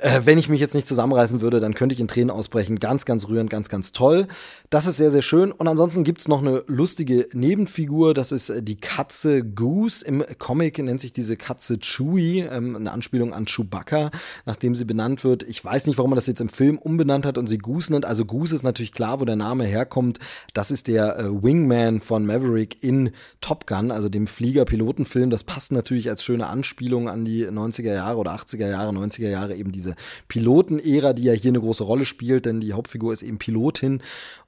[0.00, 2.80] äh, wenn ich mich jetzt nicht zusammenreißen würde, dann könnte ich in Tränen ausbrechen.
[2.80, 4.26] Ganz, ganz rührend, ganz, ganz toll.
[4.70, 5.52] Das ist sehr, sehr schön.
[5.52, 8.14] Und ansonsten gibt's noch eine lustige Nebenfigur.
[8.14, 10.04] Das ist äh, die Katze Goose.
[10.04, 14.10] Im Comic nennt sich diese Katze Chewie, ähm, eine Anspielung an Chewbacca,
[14.46, 15.42] nachdem sie benannt wird.
[15.42, 18.04] Ich weiß nicht, warum man das jetzt im Film umbenannt hat und sie Goose nennt.
[18.04, 20.18] Also Goose ist natürlich klar, wo der Name herkommt.
[20.54, 23.10] Das ist der äh, Wingman von Maverick in
[23.40, 25.30] Top Gun, also dem Flieger-Pilotenfilm.
[25.30, 29.54] Das passt natürlich als schöne Anspielung an die 90er Jahre oder 80er Jahre, 90er Jahre
[29.56, 29.96] eben diese diese
[30.28, 34.02] Pilotenära, die ja hier eine große Rolle spielt, denn die Hauptfigur ist eben Pilotin.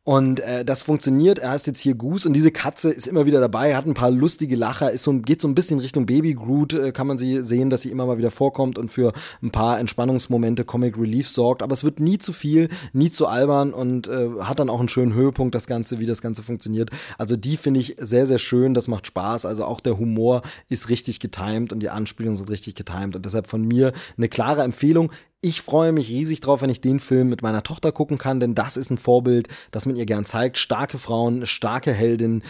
[0.05, 1.39] Und äh, das funktioniert.
[1.39, 4.11] Er ist jetzt hier Goose und diese Katze ist immer wieder dabei, hat ein paar
[4.11, 7.45] lustige Lacher, ist so, geht so ein bisschen Richtung Baby Groot, äh, kann man sie
[7.45, 11.63] sehen, dass sie immer mal wieder vorkommt und für ein paar Entspannungsmomente Comic Relief sorgt.
[11.63, 14.89] Aber es wird nie zu viel, nie zu albern und äh, hat dann auch einen
[14.89, 16.91] schönen Höhepunkt, das Ganze, wie das Ganze funktioniert.
[17.17, 19.47] Also die finde ich sehr, sehr schön, das macht Spaß.
[19.47, 23.47] Also auch der Humor ist richtig getimed und die Anspielungen sind richtig getimed und deshalb
[23.47, 25.13] von mir eine klare Empfehlung.
[25.45, 28.55] Ich freue mich riesig drauf, wenn ich den Film mit meiner Tochter gucken kann, denn
[28.55, 30.57] das ist ein Vorbild, das man ihr gern zeigt.
[30.57, 32.45] Starke Frauen, starke Heldin,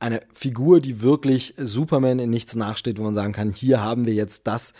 [0.00, 4.14] eine Figur, die wirklich Superman in nichts nachsteht, wo man sagen kann, hier haben wir
[4.14, 4.72] jetzt das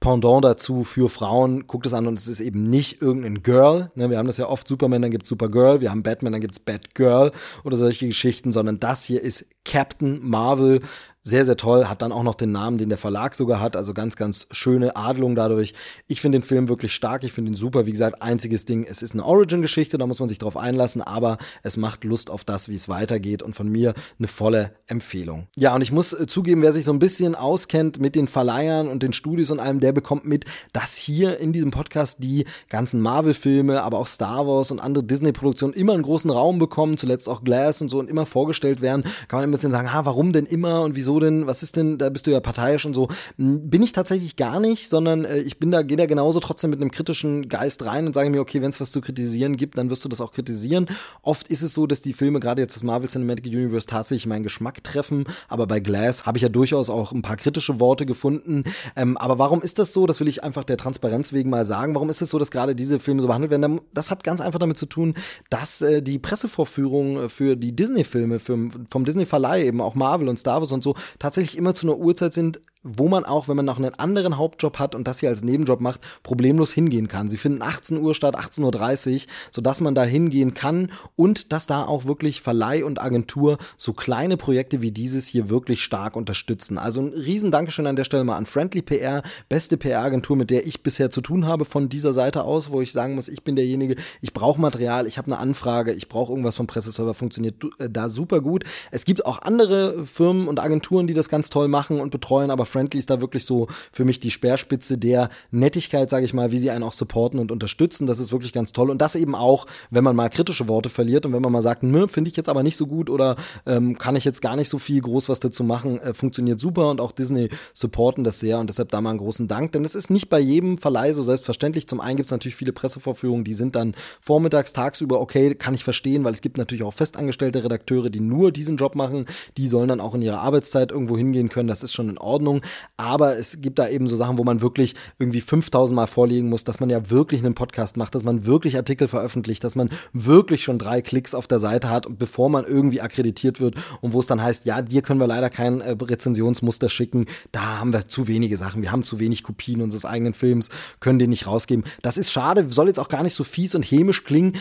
[0.00, 1.68] Pendant dazu für Frauen.
[1.68, 3.92] Guckt es an und es ist eben nicht irgendein Girl.
[3.94, 6.58] Ne, wir haben das ja oft Superman, dann gibt's Supergirl, wir haben Batman, dann gibt's
[6.58, 7.30] Batgirl
[7.62, 10.80] oder solche Geschichten, sondern das hier ist Captain Marvel,
[11.26, 13.94] sehr, sehr toll, hat dann auch noch den Namen, den der Verlag sogar hat, also
[13.94, 15.72] ganz, ganz schöne Adelung dadurch.
[16.06, 17.86] Ich finde den Film wirklich stark, ich finde ihn super.
[17.86, 21.38] Wie gesagt, einziges Ding, es ist eine Origin-Geschichte, da muss man sich drauf einlassen, aber
[21.62, 25.48] es macht Lust auf das, wie es weitergeht und von mir eine volle Empfehlung.
[25.56, 28.88] Ja, und ich muss äh, zugeben, wer sich so ein bisschen auskennt mit den Verleihern
[28.88, 33.00] und den Studios und allem, der bekommt mit, dass hier in diesem Podcast die ganzen
[33.00, 37.44] Marvel-Filme, aber auch Star Wars und andere Disney-Produktionen immer einen großen Raum bekommen, zuletzt auch
[37.44, 39.04] Glass und so und immer vorgestellt werden.
[39.28, 41.98] Kann man ein bisschen sagen, ha, warum denn immer und wieso denn, was ist denn,
[41.98, 43.08] da bist du ja parteiisch und so.
[43.38, 46.70] Hm, bin ich tatsächlich gar nicht, sondern äh, ich bin da, gehe da genauso trotzdem
[46.70, 49.78] mit einem kritischen Geist rein und sage mir, okay, wenn es was zu kritisieren gibt,
[49.78, 50.86] dann wirst du das auch kritisieren.
[51.22, 54.42] Oft ist es so, dass die Filme, gerade jetzt das Marvel Cinematic Universe, tatsächlich meinen
[54.42, 58.64] Geschmack treffen, aber bei Glass habe ich ja durchaus auch ein paar kritische Worte gefunden.
[58.96, 60.06] Ähm, aber warum ist das so?
[60.06, 61.94] Das will ich einfach der Transparenz wegen mal sagen.
[61.94, 63.80] Warum ist es so, dass gerade diese Filme so behandelt werden?
[63.92, 65.14] Das hat ganz einfach damit zu tun,
[65.50, 70.72] dass äh, die Pressevorführung für die Disney-Filme, vom Disney-Verleih eben auch Marvel und Star Wars
[70.72, 73.94] und so tatsächlich immer zu einer Uhrzeit sind, wo man auch, wenn man noch einen
[73.98, 77.28] anderen Hauptjob hat und das hier als Nebenjob macht, problemlos hingehen kann.
[77.28, 79.20] Sie finden 18 Uhr statt 18.30 Uhr,
[79.50, 84.36] sodass man da hingehen kann und dass da auch wirklich Verleih und Agentur so kleine
[84.36, 86.78] Projekte wie dieses hier wirklich stark unterstützen.
[86.78, 90.66] Also ein riesen Dankeschön an der Stelle mal an Friendly PR, beste PR-Agentur, mit der
[90.66, 93.56] ich bisher zu tun habe von dieser Seite aus, wo ich sagen muss, ich bin
[93.56, 97.88] derjenige, ich brauche Material, ich habe eine Anfrage, ich brauche irgendwas vom Presseserver, funktioniert äh,
[97.88, 98.64] da super gut.
[98.90, 102.66] Es gibt auch andere Firmen und Agenturen, die das ganz toll machen und betreuen, aber
[102.74, 106.58] Friendly ist da wirklich so für mich die Speerspitze der Nettigkeit, sage ich mal, wie
[106.58, 108.08] sie einen auch supporten und unterstützen.
[108.08, 108.90] Das ist wirklich ganz toll.
[108.90, 111.82] Und das eben auch, wenn man mal kritische Worte verliert und wenn man mal sagt,
[111.82, 114.78] finde ich jetzt aber nicht so gut oder ähm, kann ich jetzt gar nicht so
[114.78, 118.68] viel groß was dazu machen, äh, funktioniert super und auch Disney supporten das sehr und
[118.68, 119.70] deshalb da mal einen großen Dank.
[119.72, 121.86] Denn es ist nicht bei jedem Verleih so selbstverständlich.
[121.86, 125.84] Zum einen gibt es natürlich viele Pressevorführungen, die sind dann vormittags, tagsüber okay, kann ich
[125.84, 129.26] verstehen, weil es gibt natürlich auch festangestellte Redakteure, die nur diesen Job machen.
[129.56, 131.68] Die sollen dann auch in ihrer Arbeitszeit irgendwo hingehen können.
[131.68, 132.62] Das ist schon in Ordnung.
[132.96, 136.64] Aber es gibt da eben so Sachen, wo man wirklich irgendwie 5000 Mal vorlegen muss,
[136.64, 140.64] dass man ja wirklich einen Podcast macht, dass man wirklich Artikel veröffentlicht, dass man wirklich
[140.64, 144.26] schon drei Klicks auf der Seite hat, bevor man irgendwie akkreditiert wird und wo es
[144.26, 147.26] dann heißt, ja, dir können wir leider kein äh, Rezensionsmuster schicken.
[147.52, 148.82] Da haben wir zu wenige Sachen.
[148.82, 150.68] Wir haben zu wenig Kopien unseres eigenen Films,
[151.00, 151.84] können den nicht rausgeben.
[152.02, 154.54] Das ist schade, soll jetzt auch gar nicht so fies und hämisch klingen,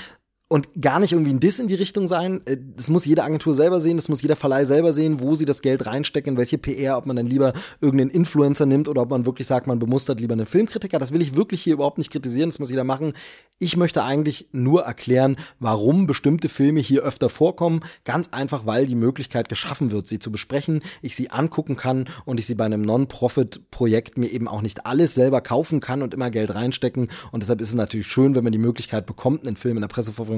[0.50, 2.42] und gar nicht irgendwie ein Diss in die Richtung sein.
[2.46, 5.46] Äh, das muss jede Agentur selber sehen, das muss jeder Verleih selber sehen, wo sie
[5.46, 9.10] das Geld reinstecken, in welche PR, ob man dann lieber irgendeinen Influencer nimmt oder ob
[9.10, 11.00] man wirklich sagt, man bemustert lieber einen Filmkritiker.
[11.00, 13.14] Das will ich wirklich hier überhaupt nicht kritisieren, das muss jeder machen.
[13.58, 17.82] Ich möchte eigentlich nur erklären, warum bestimmte Filme hier öfter vorkommen.
[18.04, 22.40] Ganz einfach, weil die Möglichkeit geschaffen wird, sie zu besprechen, ich sie angucken kann und
[22.40, 26.30] ich sie bei einem Non-Profit-Projekt mir eben auch nicht alles selber kaufen kann und immer
[26.30, 27.08] Geld reinstecken.
[27.32, 29.88] Und deshalb ist es natürlich schön, wenn man die Möglichkeit bekommt, einen Film in der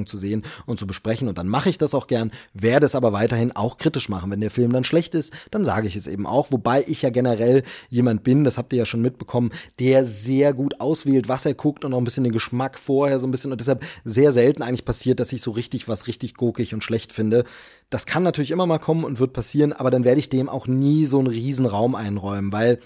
[0.06, 1.28] Presseverfolgung zu sehen und zu besprechen.
[1.28, 4.32] Und dann mache ich das auch gern, werde es aber weiterhin auch kritisch machen.
[4.32, 6.52] Wenn der Film dann schlecht ist, dann sage ich es eben auch.
[6.52, 10.80] Wobei ich ja generell jemand bin, das habt ihr ja schon mitbekommen, der sehr gut
[10.80, 13.52] auswählt, was er guckt und auch ein bisschen den Geschmack vorher so ein bisschen.
[13.52, 17.12] Und deshalb sehr selten eigentlich passiert, dass ich so richtig was richtig gurkig und schlecht
[17.12, 17.44] finde.
[17.89, 20.68] Das kann natürlich immer mal kommen und wird passieren, aber dann werde ich dem auch
[20.68, 22.80] nie so einen riesen Raum einräumen, weil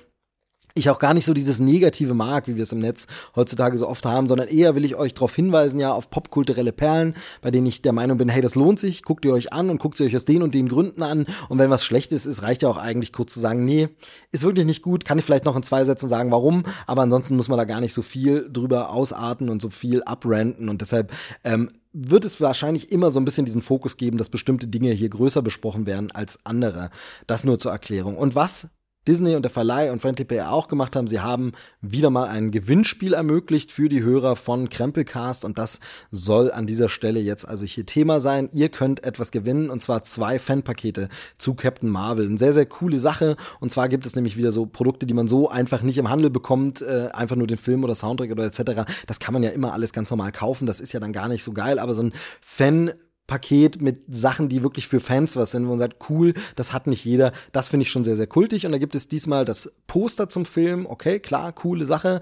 [0.79, 3.87] ich auch gar nicht so dieses Negative mag, wie wir es im Netz heutzutage so
[3.87, 7.67] oft haben, sondern eher will ich euch darauf hinweisen, ja, auf popkulturelle Perlen, bei denen
[7.67, 10.05] ich der Meinung bin, hey, das lohnt sich, guckt ihr euch an und guckt ihr
[10.05, 11.25] euch aus den und den Gründen an.
[11.49, 13.89] Und wenn was Schlechtes ist, reicht ja auch eigentlich kurz zu sagen, nee,
[14.31, 17.35] ist wirklich nicht gut, kann ich vielleicht noch in zwei Sätzen sagen, warum, aber ansonsten
[17.35, 21.11] muss man da gar nicht so viel drüber ausarten und so viel abrenten und deshalb
[21.43, 25.09] ähm, wird es wahrscheinlich immer so ein bisschen diesen Fokus geben, dass bestimmte Dinge hier
[25.09, 26.91] größer besprochen werden als andere.
[27.25, 28.17] Das nur zur Erklärung.
[28.17, 28.67] Und was
[29.07, 31.07] Disney und der Verleih und Friendly PR auch gemacht haben.
[31.07, 35.79] Sie haben wieder mal ein Gewinnspiel ermöglicht für die Hörer von Krempelcast und das
[36.11, 38.49] soll an dieser Stelle jetzt also hier Thema sein.
[38.51, 42.27] Ihr könnt etwas gewinnen und zwar zwei Fanpakete zu Captain Marvel.
[42.27, 45.27] Eine sehr, sehr coole Sache und zwar gibt es nämlich wieder so Produkte, die man
[45.27, 48.83] so einfach nicht im Handel bekommt, äh, einfach nur den Film oder Soundtrack oder etc.
[49.07, 50.65] Das kann man ja immer alles ganz normal kaufen.
[50.65, 52.91] Das ist ja dann gar nicht so geil, aber so ein Fan
[53.29, 56.87] Paket mit Sachen, die wirklich für Fans was sind, wo man sagt, cool, das hat
[56.87, 57.31] nicht jeder.
[57.51, 58.65] Das finde ich schon sehr, sehr kultig.
[58.65, 60.87] Und da gibt es diesmal das Poster zum Film.
[60.87, 62.21] Okay, klar, coole Sache.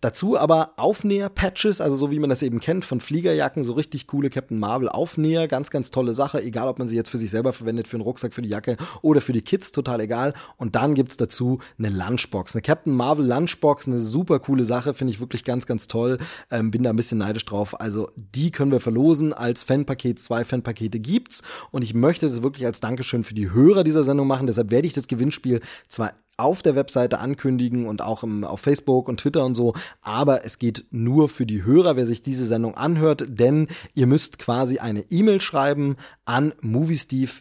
[0.00, 4.30] Dazu aber Aufnäher-Patches, also so wie man das eben kennt von Fliegerjacken, so richtig coole
[4.30, 7.52] Captain Marvel Aufnäher, ganz, ganz tolle Sache, egal ob man sie jetzt für sich selber
[7.52, 10.32] verwendet, für einen Rucksack, für die Jacke oder für die Kids, total egal.
[10.56, 15.12] Und dann gibt's dazu eine Lunchbox, eine Captain Marvel Lunchbox, eine super coole Sache, finde
[15.12, 16.16] ich wirklich ganz, ganz toll.
[16.50, 17.78] Ähm, bin da ein bisschen neidisch drauf.
[17.78, 20.18] Also die können wir verlosen als Fanpaket.
[20.18, 24.26] Zwei Fanpakete gibt's und ich möchte das wirklich als Dankeschön für die Hörer dieser Sendung
[24.26, 24.46] machen.
[24.46, 29.08] Deshalb werde ich das Gewinnspiel zwar auf der Webseite ankündigen und auch im, auf Facebook
[29.08, 29.74] und Twitter und so.
[30.02, 34.38] Aber es geht nur für die Hörer, wer sich diese Sendung anhört, denn ihr müsst
[34.38, 37.40] quasi eine E-Mail schreiben an moviesteve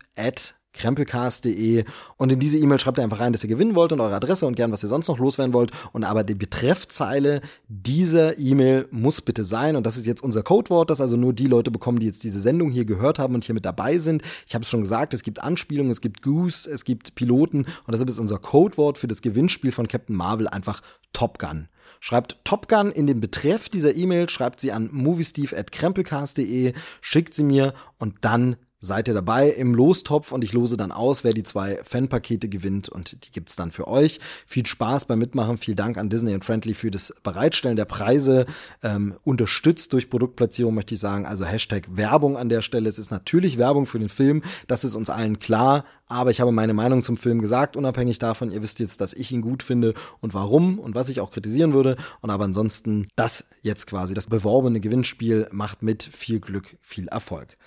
[0.73, 1.83] krempelcast.de
[2.17, 4.45] und in diese E-Mail schreibt ihr einfach rein, dass ihr gewinnen wollt und eure Adresse
[4.45, 5.71] und gern, was ihr sonst noch loswerden wollt.
[5.93, 10.89] Und aber die Betreffzeile dieser E-Mail muss bitte sein, und das ist jetzt unser Codewort,
[10.89, 13.55] das also nur die Leute bekommen, die jetzt diese Sendung hier gehört haben und hier
[13.55, 14.21] mit dabei sind.
[14.47, 17.91] Ich habe es schon gesagt, es gibt Anspielungen, es gibt Goose, es gibt Piloten und
[17.91, 20.81] deshalb ist unser Codewort für das Gewinnspiel von Captain Marvel einfach
[21.13, 21.67] Top Gun.
[21.99, 27.73] Schreibt Top Gun in den Betreff dieser E-Mail, schreibt sie an moviesteve.krempelcast.de, schickt sie mir
[27.97, 31.79] und dann seid ihr dabei im Lostopf und ich lose dann aus, wer die zwei
[31.83, 34.19] Fanpakete gewinnt und die gibt's dann für euch.
[34.45, 38.45] Viel Spaß beim Mitmachen, vielen Dank an Disney und Friendly für das Bereitstellen der Preise,
[38.81, 42.87] ähm, unterstützt durch Produktplatzierung möchte ich sagen, also Hashtag Werbung an der Stelle.
[42.87, 46.51] Es ist natürlich Werbung für den Film, das ist uns allen klar, aber ich habe
[46.51, 49.93] meine Meinung zum Film gesagt, unabhängig davon, ihr wisst jetzt, dass ich ihn gut finde
[50.21, 51.97] und warum und was ich auch kritisieren würde.
[52.21, 57.57] Und aber ansonsten das jetzt quasi, das beworbene Gewinnspiel macht mit viel Glück, viel Erfolg.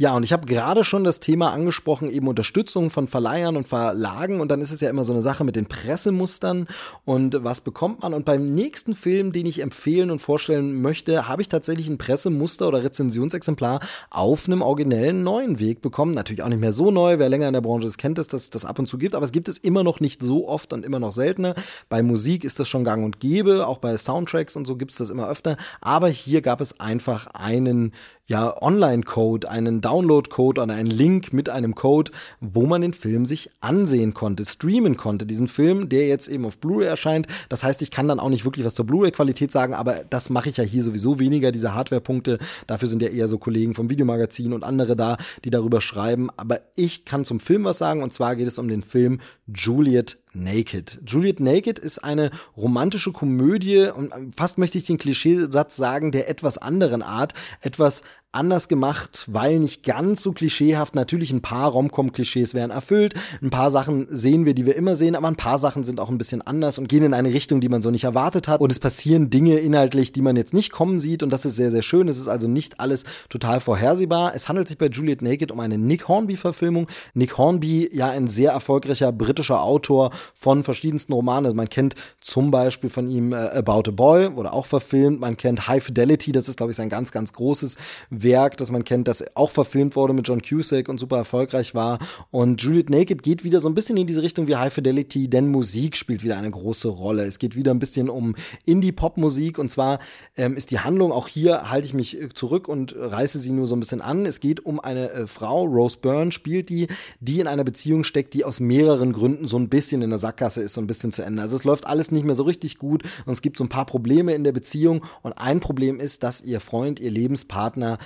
[0.00, 4.40] Ja, und ich habe gerade schon das Thema angesprochen, eben Unterstützung von Verleihern und Verlagen.
[4.40, 6.66] Und dann ist es ja immer so eine Sache mit den Pressemustern
[7.04, 8.14] und was bekommt man.
[8.14, 12.68] Und beim nächsten Film, den ich empfehlen und vorstellen möchte, habe ich tatsächlich ein Pressemuster
[12.68, 16.14] oder Rezensionsexemplar auf einem originellen neuen Weg bekommen.
[16.14, 17.18] Natürlich auch nicht mehr so neu.
[17.18, 19.14] Wer länger in der Branche ist, kennt es, dass es das ab und zu gibt.
[19.14, 21.54] Aber es gibt es immer noch nicht so oft und immer noch seltener.
[21.90, 23.66] Bei Musik ist das schon gang und gäbe.
[23.66, 25.58] Auch bei Soundtracks und so gibt es das immer öfter.
[25.82, 27.92] Aber hier gab es einfach einen
[28.26, 33.50] ja, Online-Code, einen Download-Code oder einen Link mit einem Code, wo man den Film sich
[33.60, 35.26] ansehen konnte, streamen konnte.
[35.26, 37.26] Diesen Film, der jetzt eben auf Blu-ray erscheint.
[37.48, 40.50] Das heißt, ich kann dann auch nicht wirklich was zur Blu-ray-Qualität sagen, aber das mache
[40.50, 42.38] ich ja hier sowieso weniger, diese Hardware-Punkte.
[42.68, 46.30] Dafür sind ja eher so Kollegen vom Videomagazin und andere da, die darüber schreiben.
[46.36, 50.21] Aber ich kann zum Film was sagen und zwar geht es um den Film Juliet
[50.34, 51.00] Naked.
[51.06, 56.58] Juliet Naked ist eine romantische Komödie und fast möchte ich den Klischeesatz sagen, der etwas
[56.58, 60.94] anderen Art, etwas anders gemacht, weil nicht ganz so klischeehaft.
[60.94, 63.14] Natürlich ein paar Romcom-Klischees werden erfüllt.
[63.42, 66.08] Ein paar Sachen sehen wir, die wir immer sehen, aber ein paar Sachen sind auch
[66.08, 68.60] ein bisschen anders und gehen in eine Richtung, die man so nicht erwartet hat.
[68.60, 71.22] Und es passieren Dinge inhaltlich, die man jetzt nicht kommen sieht.
[71.22, 72.08] Und das ist sehr, sehr schön.
[72.08, 74.32] Es ist also nicht alles total vorhersehbar.
[74.34, 76.88] Es handelt sich bei Juliet Naked um eine Nick Hornby-Verfilmung.
[77.12, 81.46] Nick Hornby, ja, ein sehr erfolgreicher britischer Autor von verschiedensten Romanen.
[81.46, 85.20] Also man kennt zum Beispiel von ihm äh, About a Boy, wurde auch verfilmt.
[85.20, 87.76] Man kennt High Fidelity, das ist, glaube ich, sein ganz, ganz großes
[88.22, 91.98] Werk, das man kennt, das auch verfilmt wurde mit John Cusack und super erfolgreich war.
[92.30, 95.48] Und Juliet Naked geht wieder so ein bisschen in diese Richtung wie High Fidelity, denn
[95.48, 97.24] Musik spielt wieder eine große Rolle.
[97.24, 99.98] Es geht wieder ein bisschen um Indie-Pop-Musik und zwar
[100.36, 103.66] ähm, ist die Handlung, auch hier halte ich mich äh, zurück und reiße sie nur
[103.66, 104.26] so ein bisschen an.
[104.26, 106.88] Es geht um eine äh, Frau, Rose Byrne spielt die,
[107.20, 110.62] die in einer Beziehung steckt, die aus mehreren Gründen so ein bisschen in der Sackgasse
[110.62, 111.42] ist, so ein bisschen zu Ende.
[111.42, 113.86] Also es läuft alles nicht mehr so richtig gut und es gibt so ein paar
[113.86, 117.98] Probleme in der Beziehung und ein Problem ist, dass ihr Freund, ihr Lebenspartner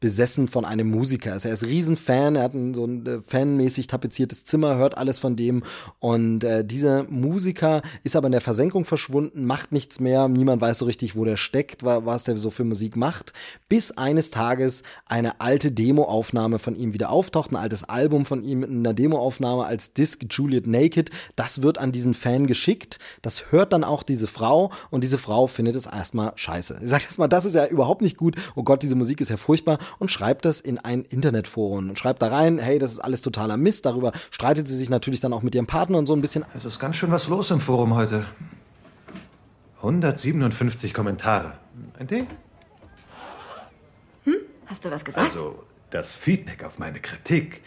[0.00, 1.44] besessen von einem Musiker ist.
[1.44, 5.36] Er ist Riesenfan, er hat ein, so ein äh, fanmäßig tapeziertes Zimmer, hört alles von
[5.36, 5.62] dem
[5.98, 10.78] und äh, dieser Musiker ist aber in der Versenkung verschwunden, macht nichts mehr, niemand weiß
[10.78, 13.34] so richtig, wo der steckt, was der so für Musik macht,
[13.68, 18.62] bis eines Tages eine alte Demoaufnahme von ihm wieder auftaucht, ein altes Album von ihm
[18.62, 23.74] in einer Demoaufnahme als Disc Juliet Naked, das wird an diesen Fan geschickt, das hört
[23.74, 26.80] dann auch diese Frau und diese Frau findet es erstmal scheiße.
[26.82, 29.28] Ich sag das mal, das ist ja überhaupt nicht gut, oh Gott, diese Musik ist
[29.28, 33.00] ja furchtbar und schreibt das in ein Internetforum und schreibt da rein, hey, das ist
[33.00, 33.86] alles totaler Mist.
[33.86, 36.44] Darüber streitet sie sich natürlich dann auch mit ihrem Partner und so ein bisschen.
[36.54, 38.26] Es ist ganz schön was los im Forum heute.
[39.78, 41.54] 157 Kommentare.
[41.98, 42.26] Ein Tee?
[44.24, 44.36] Hm?
[44.66, 45.24] Hast du was gesagt?
[45.24, 47.62] Also, das Feedback auf meine Kritik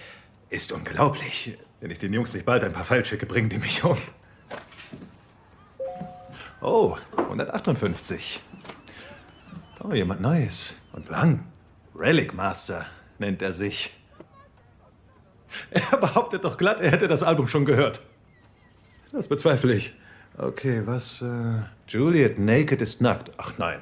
[0.50, 1.58] ist unglaublich.
[1.82, 3.98] Wenn ich den Jungs nicht bald ein paar Fallschicke bringen die mich um.
[6.62, 8.42] Oh, 158.
[9.84, 10.76] Oh, jemand Neues.
[10.94, 11.44] Und lang.
[11.96, 12.86] Relic Master
[13.20, 13.92] nennt er sich.
[15.70, 18.02] Er behauptet doch glatt, er hätte das Album schon gehört.
[19.12, 19.94] Das bezweifle ich.
[20.38, 21.22] Okay, was?
[21.22, 23.32] Äh, Juliet Naked ist nackt.
[23.38, 23.80] Ach nein.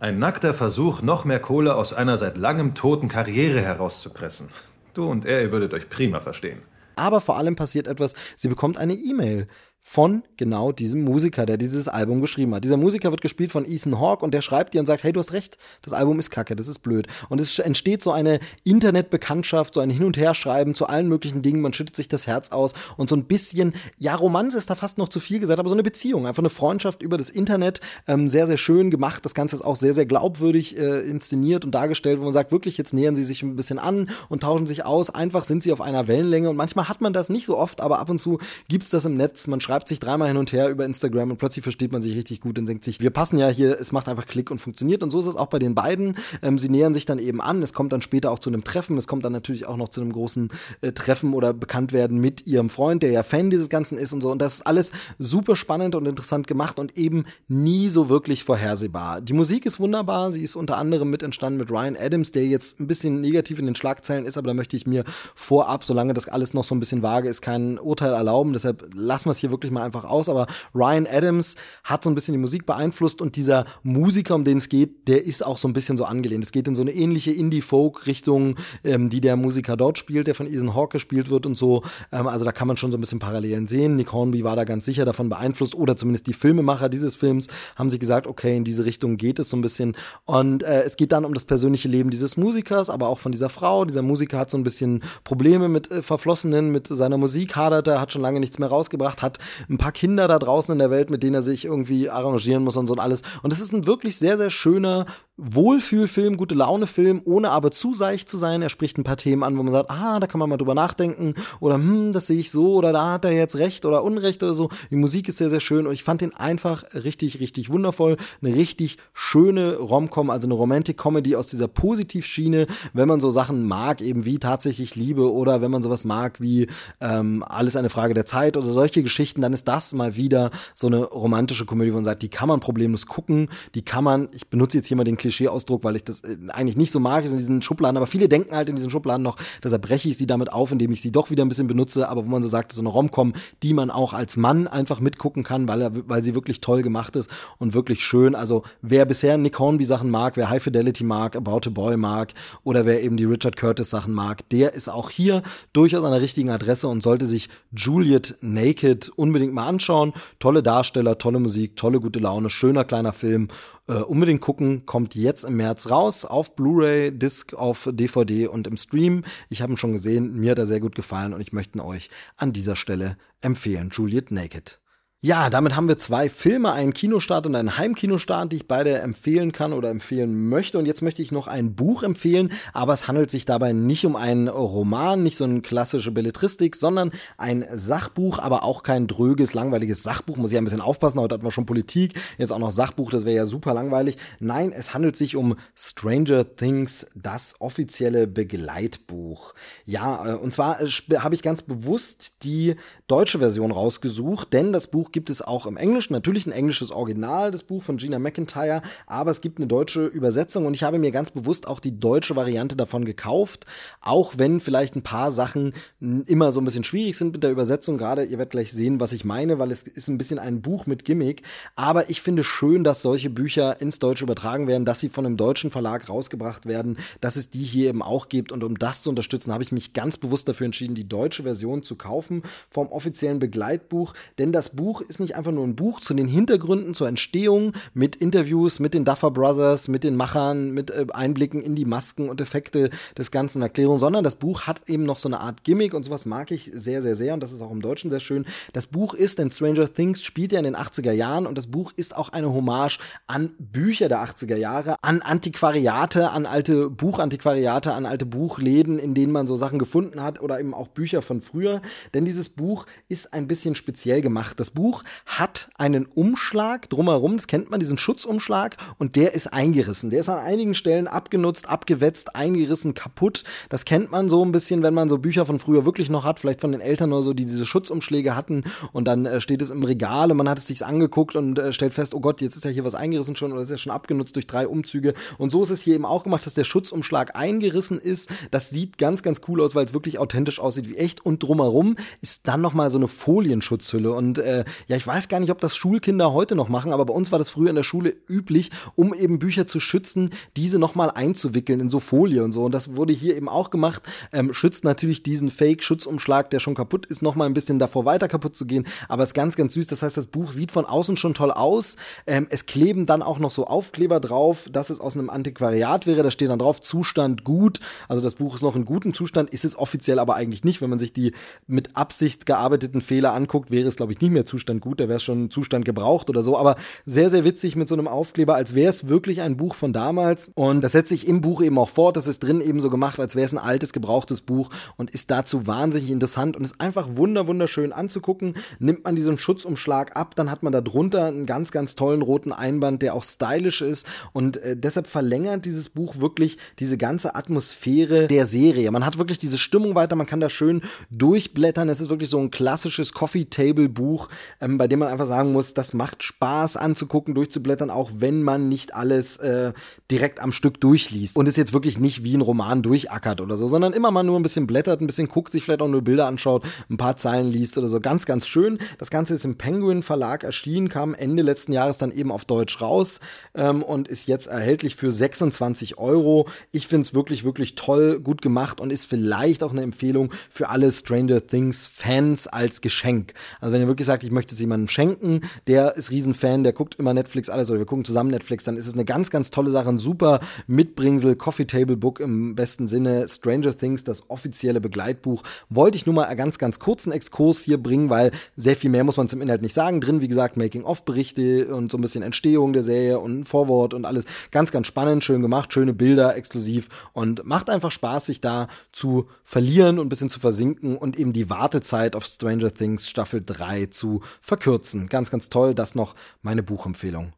[0.00, 4.50] Ein nackter Versuch, noch mehr Kohle aus einer seit langem toten Karriere herauszupressen.
[4.92, 6.60] Du und er, ihr würdet euch prima verstehen.
[6.96, 9.48] Aber vor allem passiert etwas, sie bekommt eine E-Mail
[9.86, 12.64] von genau diesem Musiker, der dieses Album geschrieben hat.
[12.64, 15.20] Dieser Musiker wird gespielt von Ethan Hawke und der schreibt dir und sagt, hey, du
[15.20, 17.06] hast recht, das Album ist kacke, das ist blöd.
[17.28, 21.60] Und es entsteht so eine Internetbekanntschaft, so ein Hin- und Herschreiben zu allen möglichen Dingen,
[21.60, 24.96] man schüttet sich das Herz aus und so ein bisschen, ja, Romanze ist da fast
[24.96, 28.30] noch zu viel gesagt, aber so eine Beziehung, einfach eine Freundschaft über das Internet, ähm,
[28.30, 29.24] sehr, sehr schön gemacht.
[29.26, 32.78] Das Ganze ist auch sehr, sehr glaubwürdig äh, inszeniert und dargestellt, wo man sagt, wirklich,
[32.78, 35.10] jetzt nähern sie sich ein bisschen an und tauschen sich aus.
[35.10, 37.98] Einfach sind sie auf einer Wellenlänge und manchmal hat man das nicht so oft, aber
[37.98, 39.46] ab und zu gibt's das im Netz.
[39.46, 42.14] Man schreibt schreibt sich dreimal hin und her über Instagram und plötzlich versteht man sich
[42.14, 45.02] richtig gut und denkt sich, wir passen ja hier, es macht einfach Klick und funktioniert.
[45.02, 46.16] Und so ist es auch bei den beiden.
[46.42, 47.60] Ähm, sie nähern sich dann eben an.
[47.60, 48.96] Es kommt dann später auch zu einem Treffen.
[48.96, 50.50] Es kommt dann natürlich auch noch zu einem großen
[50.80, 54.30] äh, Treffen oder Bekanntwerden mit ihrem Freund, der ja Fan dieses Ganzen ist und so.
[54.30, 59.22] Und das ist alles super spannend und interessant gemacht und eben nie so wirklich vorhersehbar.
[59.22, 60.30] Die Musik ist wunderbar.
[60.30, 63.66] Sie ist unter anderem mit entstanden mit Ryan Adams, der jetzt ein bisschen negativ in
[63.66, 65.02] den Schlagzeilen ist, aber da möchte ich mir
[65.34, 68.52] vorab, solange das alles noch so ein bisschen vage ist, kein Urteil erlauben.
[68.52, 72.10] Deshalb lassen wir es hier wirklich wirklich mal einfach aus, aber Ryan Adams hat so
[72.10, 75.58] ein bisschen die Musik beeinflusst und dieser Musiker, um den es geht, der ist auch
[75.58, 76.44] so ein bisschen so angelehnt.
[76.44, 80.46] Es geht in so eine ähnliche Indie-Folk-Richtung, ähm, die der Musiker dort spielt, der von
[80.46, 81.82] Ethan Hawke gespielt wird und so.
[82.12, 83.96] Ähm, also da kann man schon so ein bisschen Parallelen sehen.
[83.96, 87.90] Nick Hornby war da ganz sicher davon beeinflusst oder zumindest die Filmemacher dieses Films haben
[87.90, 89.96] sich gesagt, okay, in diese Richtung geht es so ein bisschen.
[90.26, 93.48] Und äh, es geht dann um das persönliche Leben dieses Musikers, aber auch von dieser
[93.48, 93.84] Frau.
[93.84, 98.00] Dieser Musiker hat so ein bisschen Probleme mit äh, Verflossenen, mit seiner Musik hadert er,
[98.00, 99.38] hat schon lange nichts mehr rausgebracht, hat
[99.68, 102.76] ein paar Kinder da draußen in der Welt, mit denen er sich irgendwie arrangieren muss
[102.76, 103.22] und so und alles.
[103.42, 105.06] Und es ist ein wirklich sehr, sehr schöner
[105.36, 108.62] Wohlfühlfilm, gute Laune-Film, ohne aber zu seicht zu sein.
[108.62, 110.76] Er spricht ein paar Themen an, wo man sagt, ah, da kann man mal drüber
[110.76, 114.44] nachdenken oder hm, das sehe ich so oder da hat er jetzt recht oder Unrecht
[114.44, 114.68] oder so.
[114.92, 118.16] Die Musik ist sehr, sehr schön und ich fand den einfach richtig, richtig wundervoll.
[118.42, 124.02] Eine richtig schöne Rom-Com, also eine Romantic-Comedy aus dieser Positivschiene, wenn man so Sachen mag,
[124.02, 126.68] eben wie tatsächlich Liebe oder wenn man sowas mag wie
[127.00, 130.86] ähm, alles eine Frage der Zeit oder solche Geschichten, dann ist das mal wieder so
[130.86, 134.46] eine romantische Komödie, wo man sagt, die kann man problemlos gucken, die kann man, ich
[134.46, 137.30] benutze jetzt hier mal den Klischee-Ausdruck, weil ich das äh, eigentlich nicht so mag, ist
[137.30, 140.26] in diesen Schubladen, aber viele denken halt in diesen Schubladen noch, deshalb breche ich sie
[140.26, 142.72] damit auf, indem ich sie doch wieder ein bisschen benutze, aber wo man so sagt,
[142.72, 146.34] so eine Rom-Com, die man auch als Mann einfach mitgucken kann, weil, er, weil sie
[146.34, 148.34] wirklich toll gemacht ist und wirklich schön.
[148.34, 152.84] Also wer bisher Nick Hornby-Sachen mag, wer High Fidelity mag, About a Boy mag oder
[152.84, 156.88] wer eben die Richard Curtis-Sachen mag, der ist auch hier durchaus an der richtigen Adresse
[156.88, 160.12] und sollte sich Juliet Naked unbedingt mal anschauen.
[160.38, 163.48] Tolle Darsteller, tolle Musik, tolle gute Laune, schöner kleiner Film.
[163.86, 168.78] Äh, unbedingt gucken, kommt jetzt im März raus auf Blu-ray, Disc, auf DVD und im
[168.78, 169.24] Stream.
[169.50, 171.82] Ich habe ihn schon gesehen, mir hat er sehr gut gefallen und ich möchte ihn
[171.82, 173.90] euch an dieser Stelle empfehlen.
[173.92, 174.80] Juliet Naked.
[175.24, 179.52] Ja, damit haben wir zwei Filme, einen Kinostart und einen Heimkinostart, die ich beide empfehlen
[179.52, 180.76] kann oder empfehlen möchte.
[180.76, 184.16] Und jetzt möchte ich noch ein Buch empfehlen, aber es handelt sich dabei nicht um
[184.16, 190.02] einen Roman, nicht so eine klassische Belletristik, sondern ein Sachbuch, aber auch kein dröges, langweiliges
[190.02, 190.36] Sachbuch.
[190.36, 193.24] Muss ich ein bisschen aufpassen, heute hatten wir schon Politik, jetzt auch noch Sachbuch, das
[193.24, 194.18] wäre ja super langweilig.
[194.40, 199.54] Nein, es handelt sich um Stranger Things, das offizielle Begleitbuch.
[199.86, 204.88] Ja, äh, und zwar äh, habe ich ganz bewusst die deutsche Version rausgesucht, denn das
[204.88, 206.12] Buch gibt es auch im Englischen.
[206.12, 210.66] Natürlich ein englisches Original, das Buch von Gina McIntyre, aber es gibt eine deutsche Übersetzung
[210.66, 213.64] und ich habe mir ganz bewusst auch die deutsche Variante davon gekauft,
[214.00, 217.96] auch wenn vielleicht ein paar Sachen immer so ein bisschen schwierig sind mit der Übersetzung.
[217.96, 220.86] Gerade, ihr werdet gleich sehen, was ich meine, weil es ist ein bisschen ein Buch
[220.86, 221.42] mit Gimmick.
[221.76, 225.36] Aber ich finde schön, dass solche Bücher ins Deutsche übertragen werden, dass sie von einem
[225.36, 228.50] deutschen Verlag rausgebracht werden, dass es die hier eben auch gibt.
[228.50, 231.84] Und um das zu unterstützen, habe ich mich ganz bewusst dafür entschieden, die deutsche Version
[231.84, 234.14] zu kaufen vom offiziellen Begleitbuch.
[234.38, 238.16] Denn das Buch ist nicht einfach nur ein Buch zu den Hintergründen zur Entstehung mit
[238.16, 242.40] Interviews mit den Duffer Brothers, mit den Machern, mit äh, Einblicken in die Masken und
[242.40, 246.04] Effekte des ganzen Erklärungen, sondern das Buch hat eben noch so eine Art Gimmick und
[246.04, 248.44] sowas mag ich sehr, sehr, sehr und das ist auch im Deutschen sehr schön.
[248.72, 251.92] Das Buch ist, denn Stranger Things spielt ja in den 80er Jahren und das Buch
[251.96, 258.06] ist auch eine Hommage an Bücher der 80er Jahre, an Antiquariate, an alte Buchantiquariate, an
[258.06, 261.80] alte Buchläden, in denen man so Sachen gefunden hat oder eben auch Bücher von früher.
[262.12, 264.60] Denn dieses Buch ist ein bisschen speziell gemacht.
[264.60, 269.50] Das Buch Buch hat einen Umschlag drumherum, das kennt man, diesen Schutzumschlag, und der ist
[269.50, 270.10] eingerissen.
[270.10, 273.44] Der ist an einigen Stellen abgenutzt, abgewetzt, eingerissen, kaputt.
[273.70, 276.38] Das kennt man so ein bisschen, wenn man so Bücher von früher wirklich noch hat,
[276.38, 279.70] vielleicht von den Eltern oder so, die diese Schutzumschläge hatten und dann äh, steht es
[279.70, 282.54] im Regal und man hat es sich angeguckt und äh, stellt fest, oh Gott, jetzt
[282.54, 285.14] ist ja hier was eingerissen schon oder ist ja schon abgenutzt durch drei Umzüge.
[285.38, 288.28] Und so ist es hier eben auch gemacht, dass der Schutzumschlag eingerissen ist.
[288.50, 291.24] Das sieht ganz, ganz cool aus, weil es wirklich authentisch aussieht wie echt.
[291.24, 294.12] Und drumherum ist dann nochmal so eine Folienschutzhülle.
[294.12, 297.14] Und äh, ja, ich weiß gar nicht, ob das Schulkinder heute noch machen, aber bei
[297.14, 301.10] uns war das früher in der Schule üblich, um eben Bücher zu schützen, diese nochmal
[301.10, 302.64] einzuwickeln in so Folie und so.
[302.64, 304.02] Und das wurde hier eben auch gemacht.
[304.32, 308.56] Ähm, schützt natürlich diesen Fake-Schutzumschlag, der schon kaputt ist, nochmal ein bisschen davor weiter kaputt
[308.56, 308.86] zu gehen.
[309.08, 309.86] Aber es ist ganz, ganz süß.
[309.86, 311.96] Das heißt, das Buch sieht von außen schon toll aus.
[312.26, 316.22] Ähm, es kleben dann auch noch so Aufkleber drauf, dass es aus einem Antiquariat wäre.
[316.22, 317.80] Da steht dann drauf, Zustand gut.
[318.08, 320.80] Also das Buch ist noch in gutem Zustand, ist es offiziell aber eigentlich nicht.
[320.80, 321.32] Wenn man sich die
[321.66, 325.08] mit Absicht gearbeiteten Fehler anguckt, wäre es, glaube ich, nicht mehr Zustand Zustand gut, da
[325.08, 328.54] wäre es schon Zustand gebraucht oder so, aber sehr, sehr witzig mit so einem Aufkleber,
[328.54, 330.50] als wäre es wirklich ein Buch von damals.
[330.54, 333.20] Und das setzt sich im Buch eben auch fort, das ist drin eben so gemacht,
[333.20, 337.08] als wäre es ein altes, gebrauchtes Buch und ist dazu wahnsinnig interessant und ist einfach
[337.12, 338.56] wunder, wunderschön anzugucken.
[338.78, 342.52] Nimmt man diesen Schutzumschlag ab, dann hat man da drunter einen ganz, ganz tollen roten
[342.52, 348.28] Einband, der auch stylisch ist und äh, deshalb verlängert dieses Buch wirklich diese ganze Atmosphäre
[348.28, 348.90] der Serie.
[348.90, 351.90] Man hat wirklich diese Stimmung weiter, man kann da schön durchblättern.
[351.90, 354.30] Es ist wirklich so ein klassisches Coffee Table Buch,
[354.60, 358.68] ähm, bei dem man einfach sagen muss, das macht Spaß anzugucken, durchzublättern, auch wenn man
[358.68, 359.72] nicht alles äh,
[360.10, 363.68] direkt am Stück durchliest und es jetzt wirklich nicht wie ein Roman durchackert oder so,
[363.68, 366.26] sondern immer mal nur ein bisschen blättert, ein bisschen guckt, sich vielleicht auch nur Bilder
[366.26, 368.00] anschaut, ein paar Zeilen liest oder so.
[368.00, 368.78] Ganz, ganz schön.
[368.98, 372.80] Das Ganze ist im Penguin Verlag erschienen, kam Ende letzten Jahres dann eben auf Deutsch
[372.80, 373.20] raus
[373.54, 376.48] ähm, und ist jetzt erhältlich für 26 Euro.
[376.70, 380.68] Ich finde es wirklich, wirklich toll, gut gemacht und ist vielleicht auch eine Empfehlung für
[380.68, 383.34] alle Stranger Things Fans als Geschenk.
[383.60, 386.74] Also wenn ihr wirklich sagt, ich möchte möchte es jemandem schenken, der ist Riesenfan, der
[386.74, 389.50] guckt immer Netflix, alles, oder wir gucken zusammen Netflix, dann ist es eine ganz, ganz
[389.50, 394.82] tolle Sache, ein super Mitbringsel, Coffee Table Book im besten Sinne, Stranger Things, das offizielle
[394.82, 395.42] Begleitbuch.
[395.70, 399.02] Wollte ich nur mal einen ganz, ganz kurzen Exkurs hier bringen, weil sehr viel mehr
[399.02, 400.02] muss man zum Inhalt nicht sagen.
[400.02, 404.04] Drin, wie gesagt, Making-of-Berichte und so ein bisschen Entstehung der Serie und ein Vorwort und
[404.04, 404.26] alles.
[404.50, 409.26] Ganz, ganz spannend, schön gemacht, schöne Bilder, exklusiv und macht einfach Spaß, sich da zu
[409.42, 413.86] verlieren und ein bisschen zu versinken und eben die Wartezeit auf Stranger Things Staffel 3
[413.86, 415.08] zu verkürzen.
[415.08, 415.74] Ganz, ganz toll.
[415.74, 417.32] Das noch meine Buchempfehlung.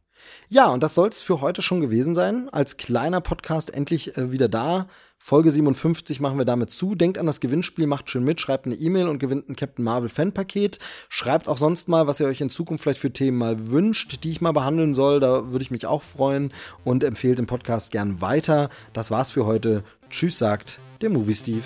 [0.49, 2.49] Ja, und das soll es für heute schon gewesen sein.
[2.51, 4.87] Als kleiner Podcast endlich äh, wieder da
[5.19, 6.95] Folge 57 machen wir damit zu.
[6.95, 10.09] Denkt an das Gewinnspiel, macht schön mit, schreibt eine E-Mail und gewinnt ein Captain Marvel
[10.09, 10.79] Fanpaket.
[11.09, 14.31] Schreibt auch sonst mal, was ihr euch in Zukunft vielleicht für Themen mal wünscht, die
[14.31, 15.19] ich mal behandeln soll.
[15.19, 16.53] Da würde ich mich auch freuen
[16.85, 18.69] und empfehlt den Podcast gern weiter.
[18.93, 19.83] Das war's für heute.
[20.11, 21.65] Tschüss, sagt der Movie Steve.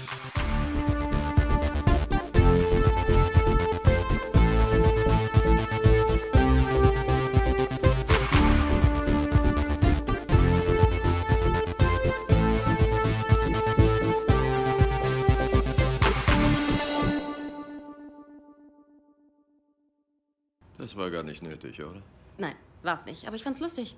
[20.90, 22.02] Das war gar nicht nötig, oder?
[22.36, 23.24] Nein, war's nicht.
[23.24, 23.94] Aber ich fand's lustig.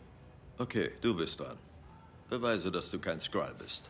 [0.58, 1.56] Okay, du bist dran.
[2.28, 3.84] Beweise, dass du kein Skrull bist.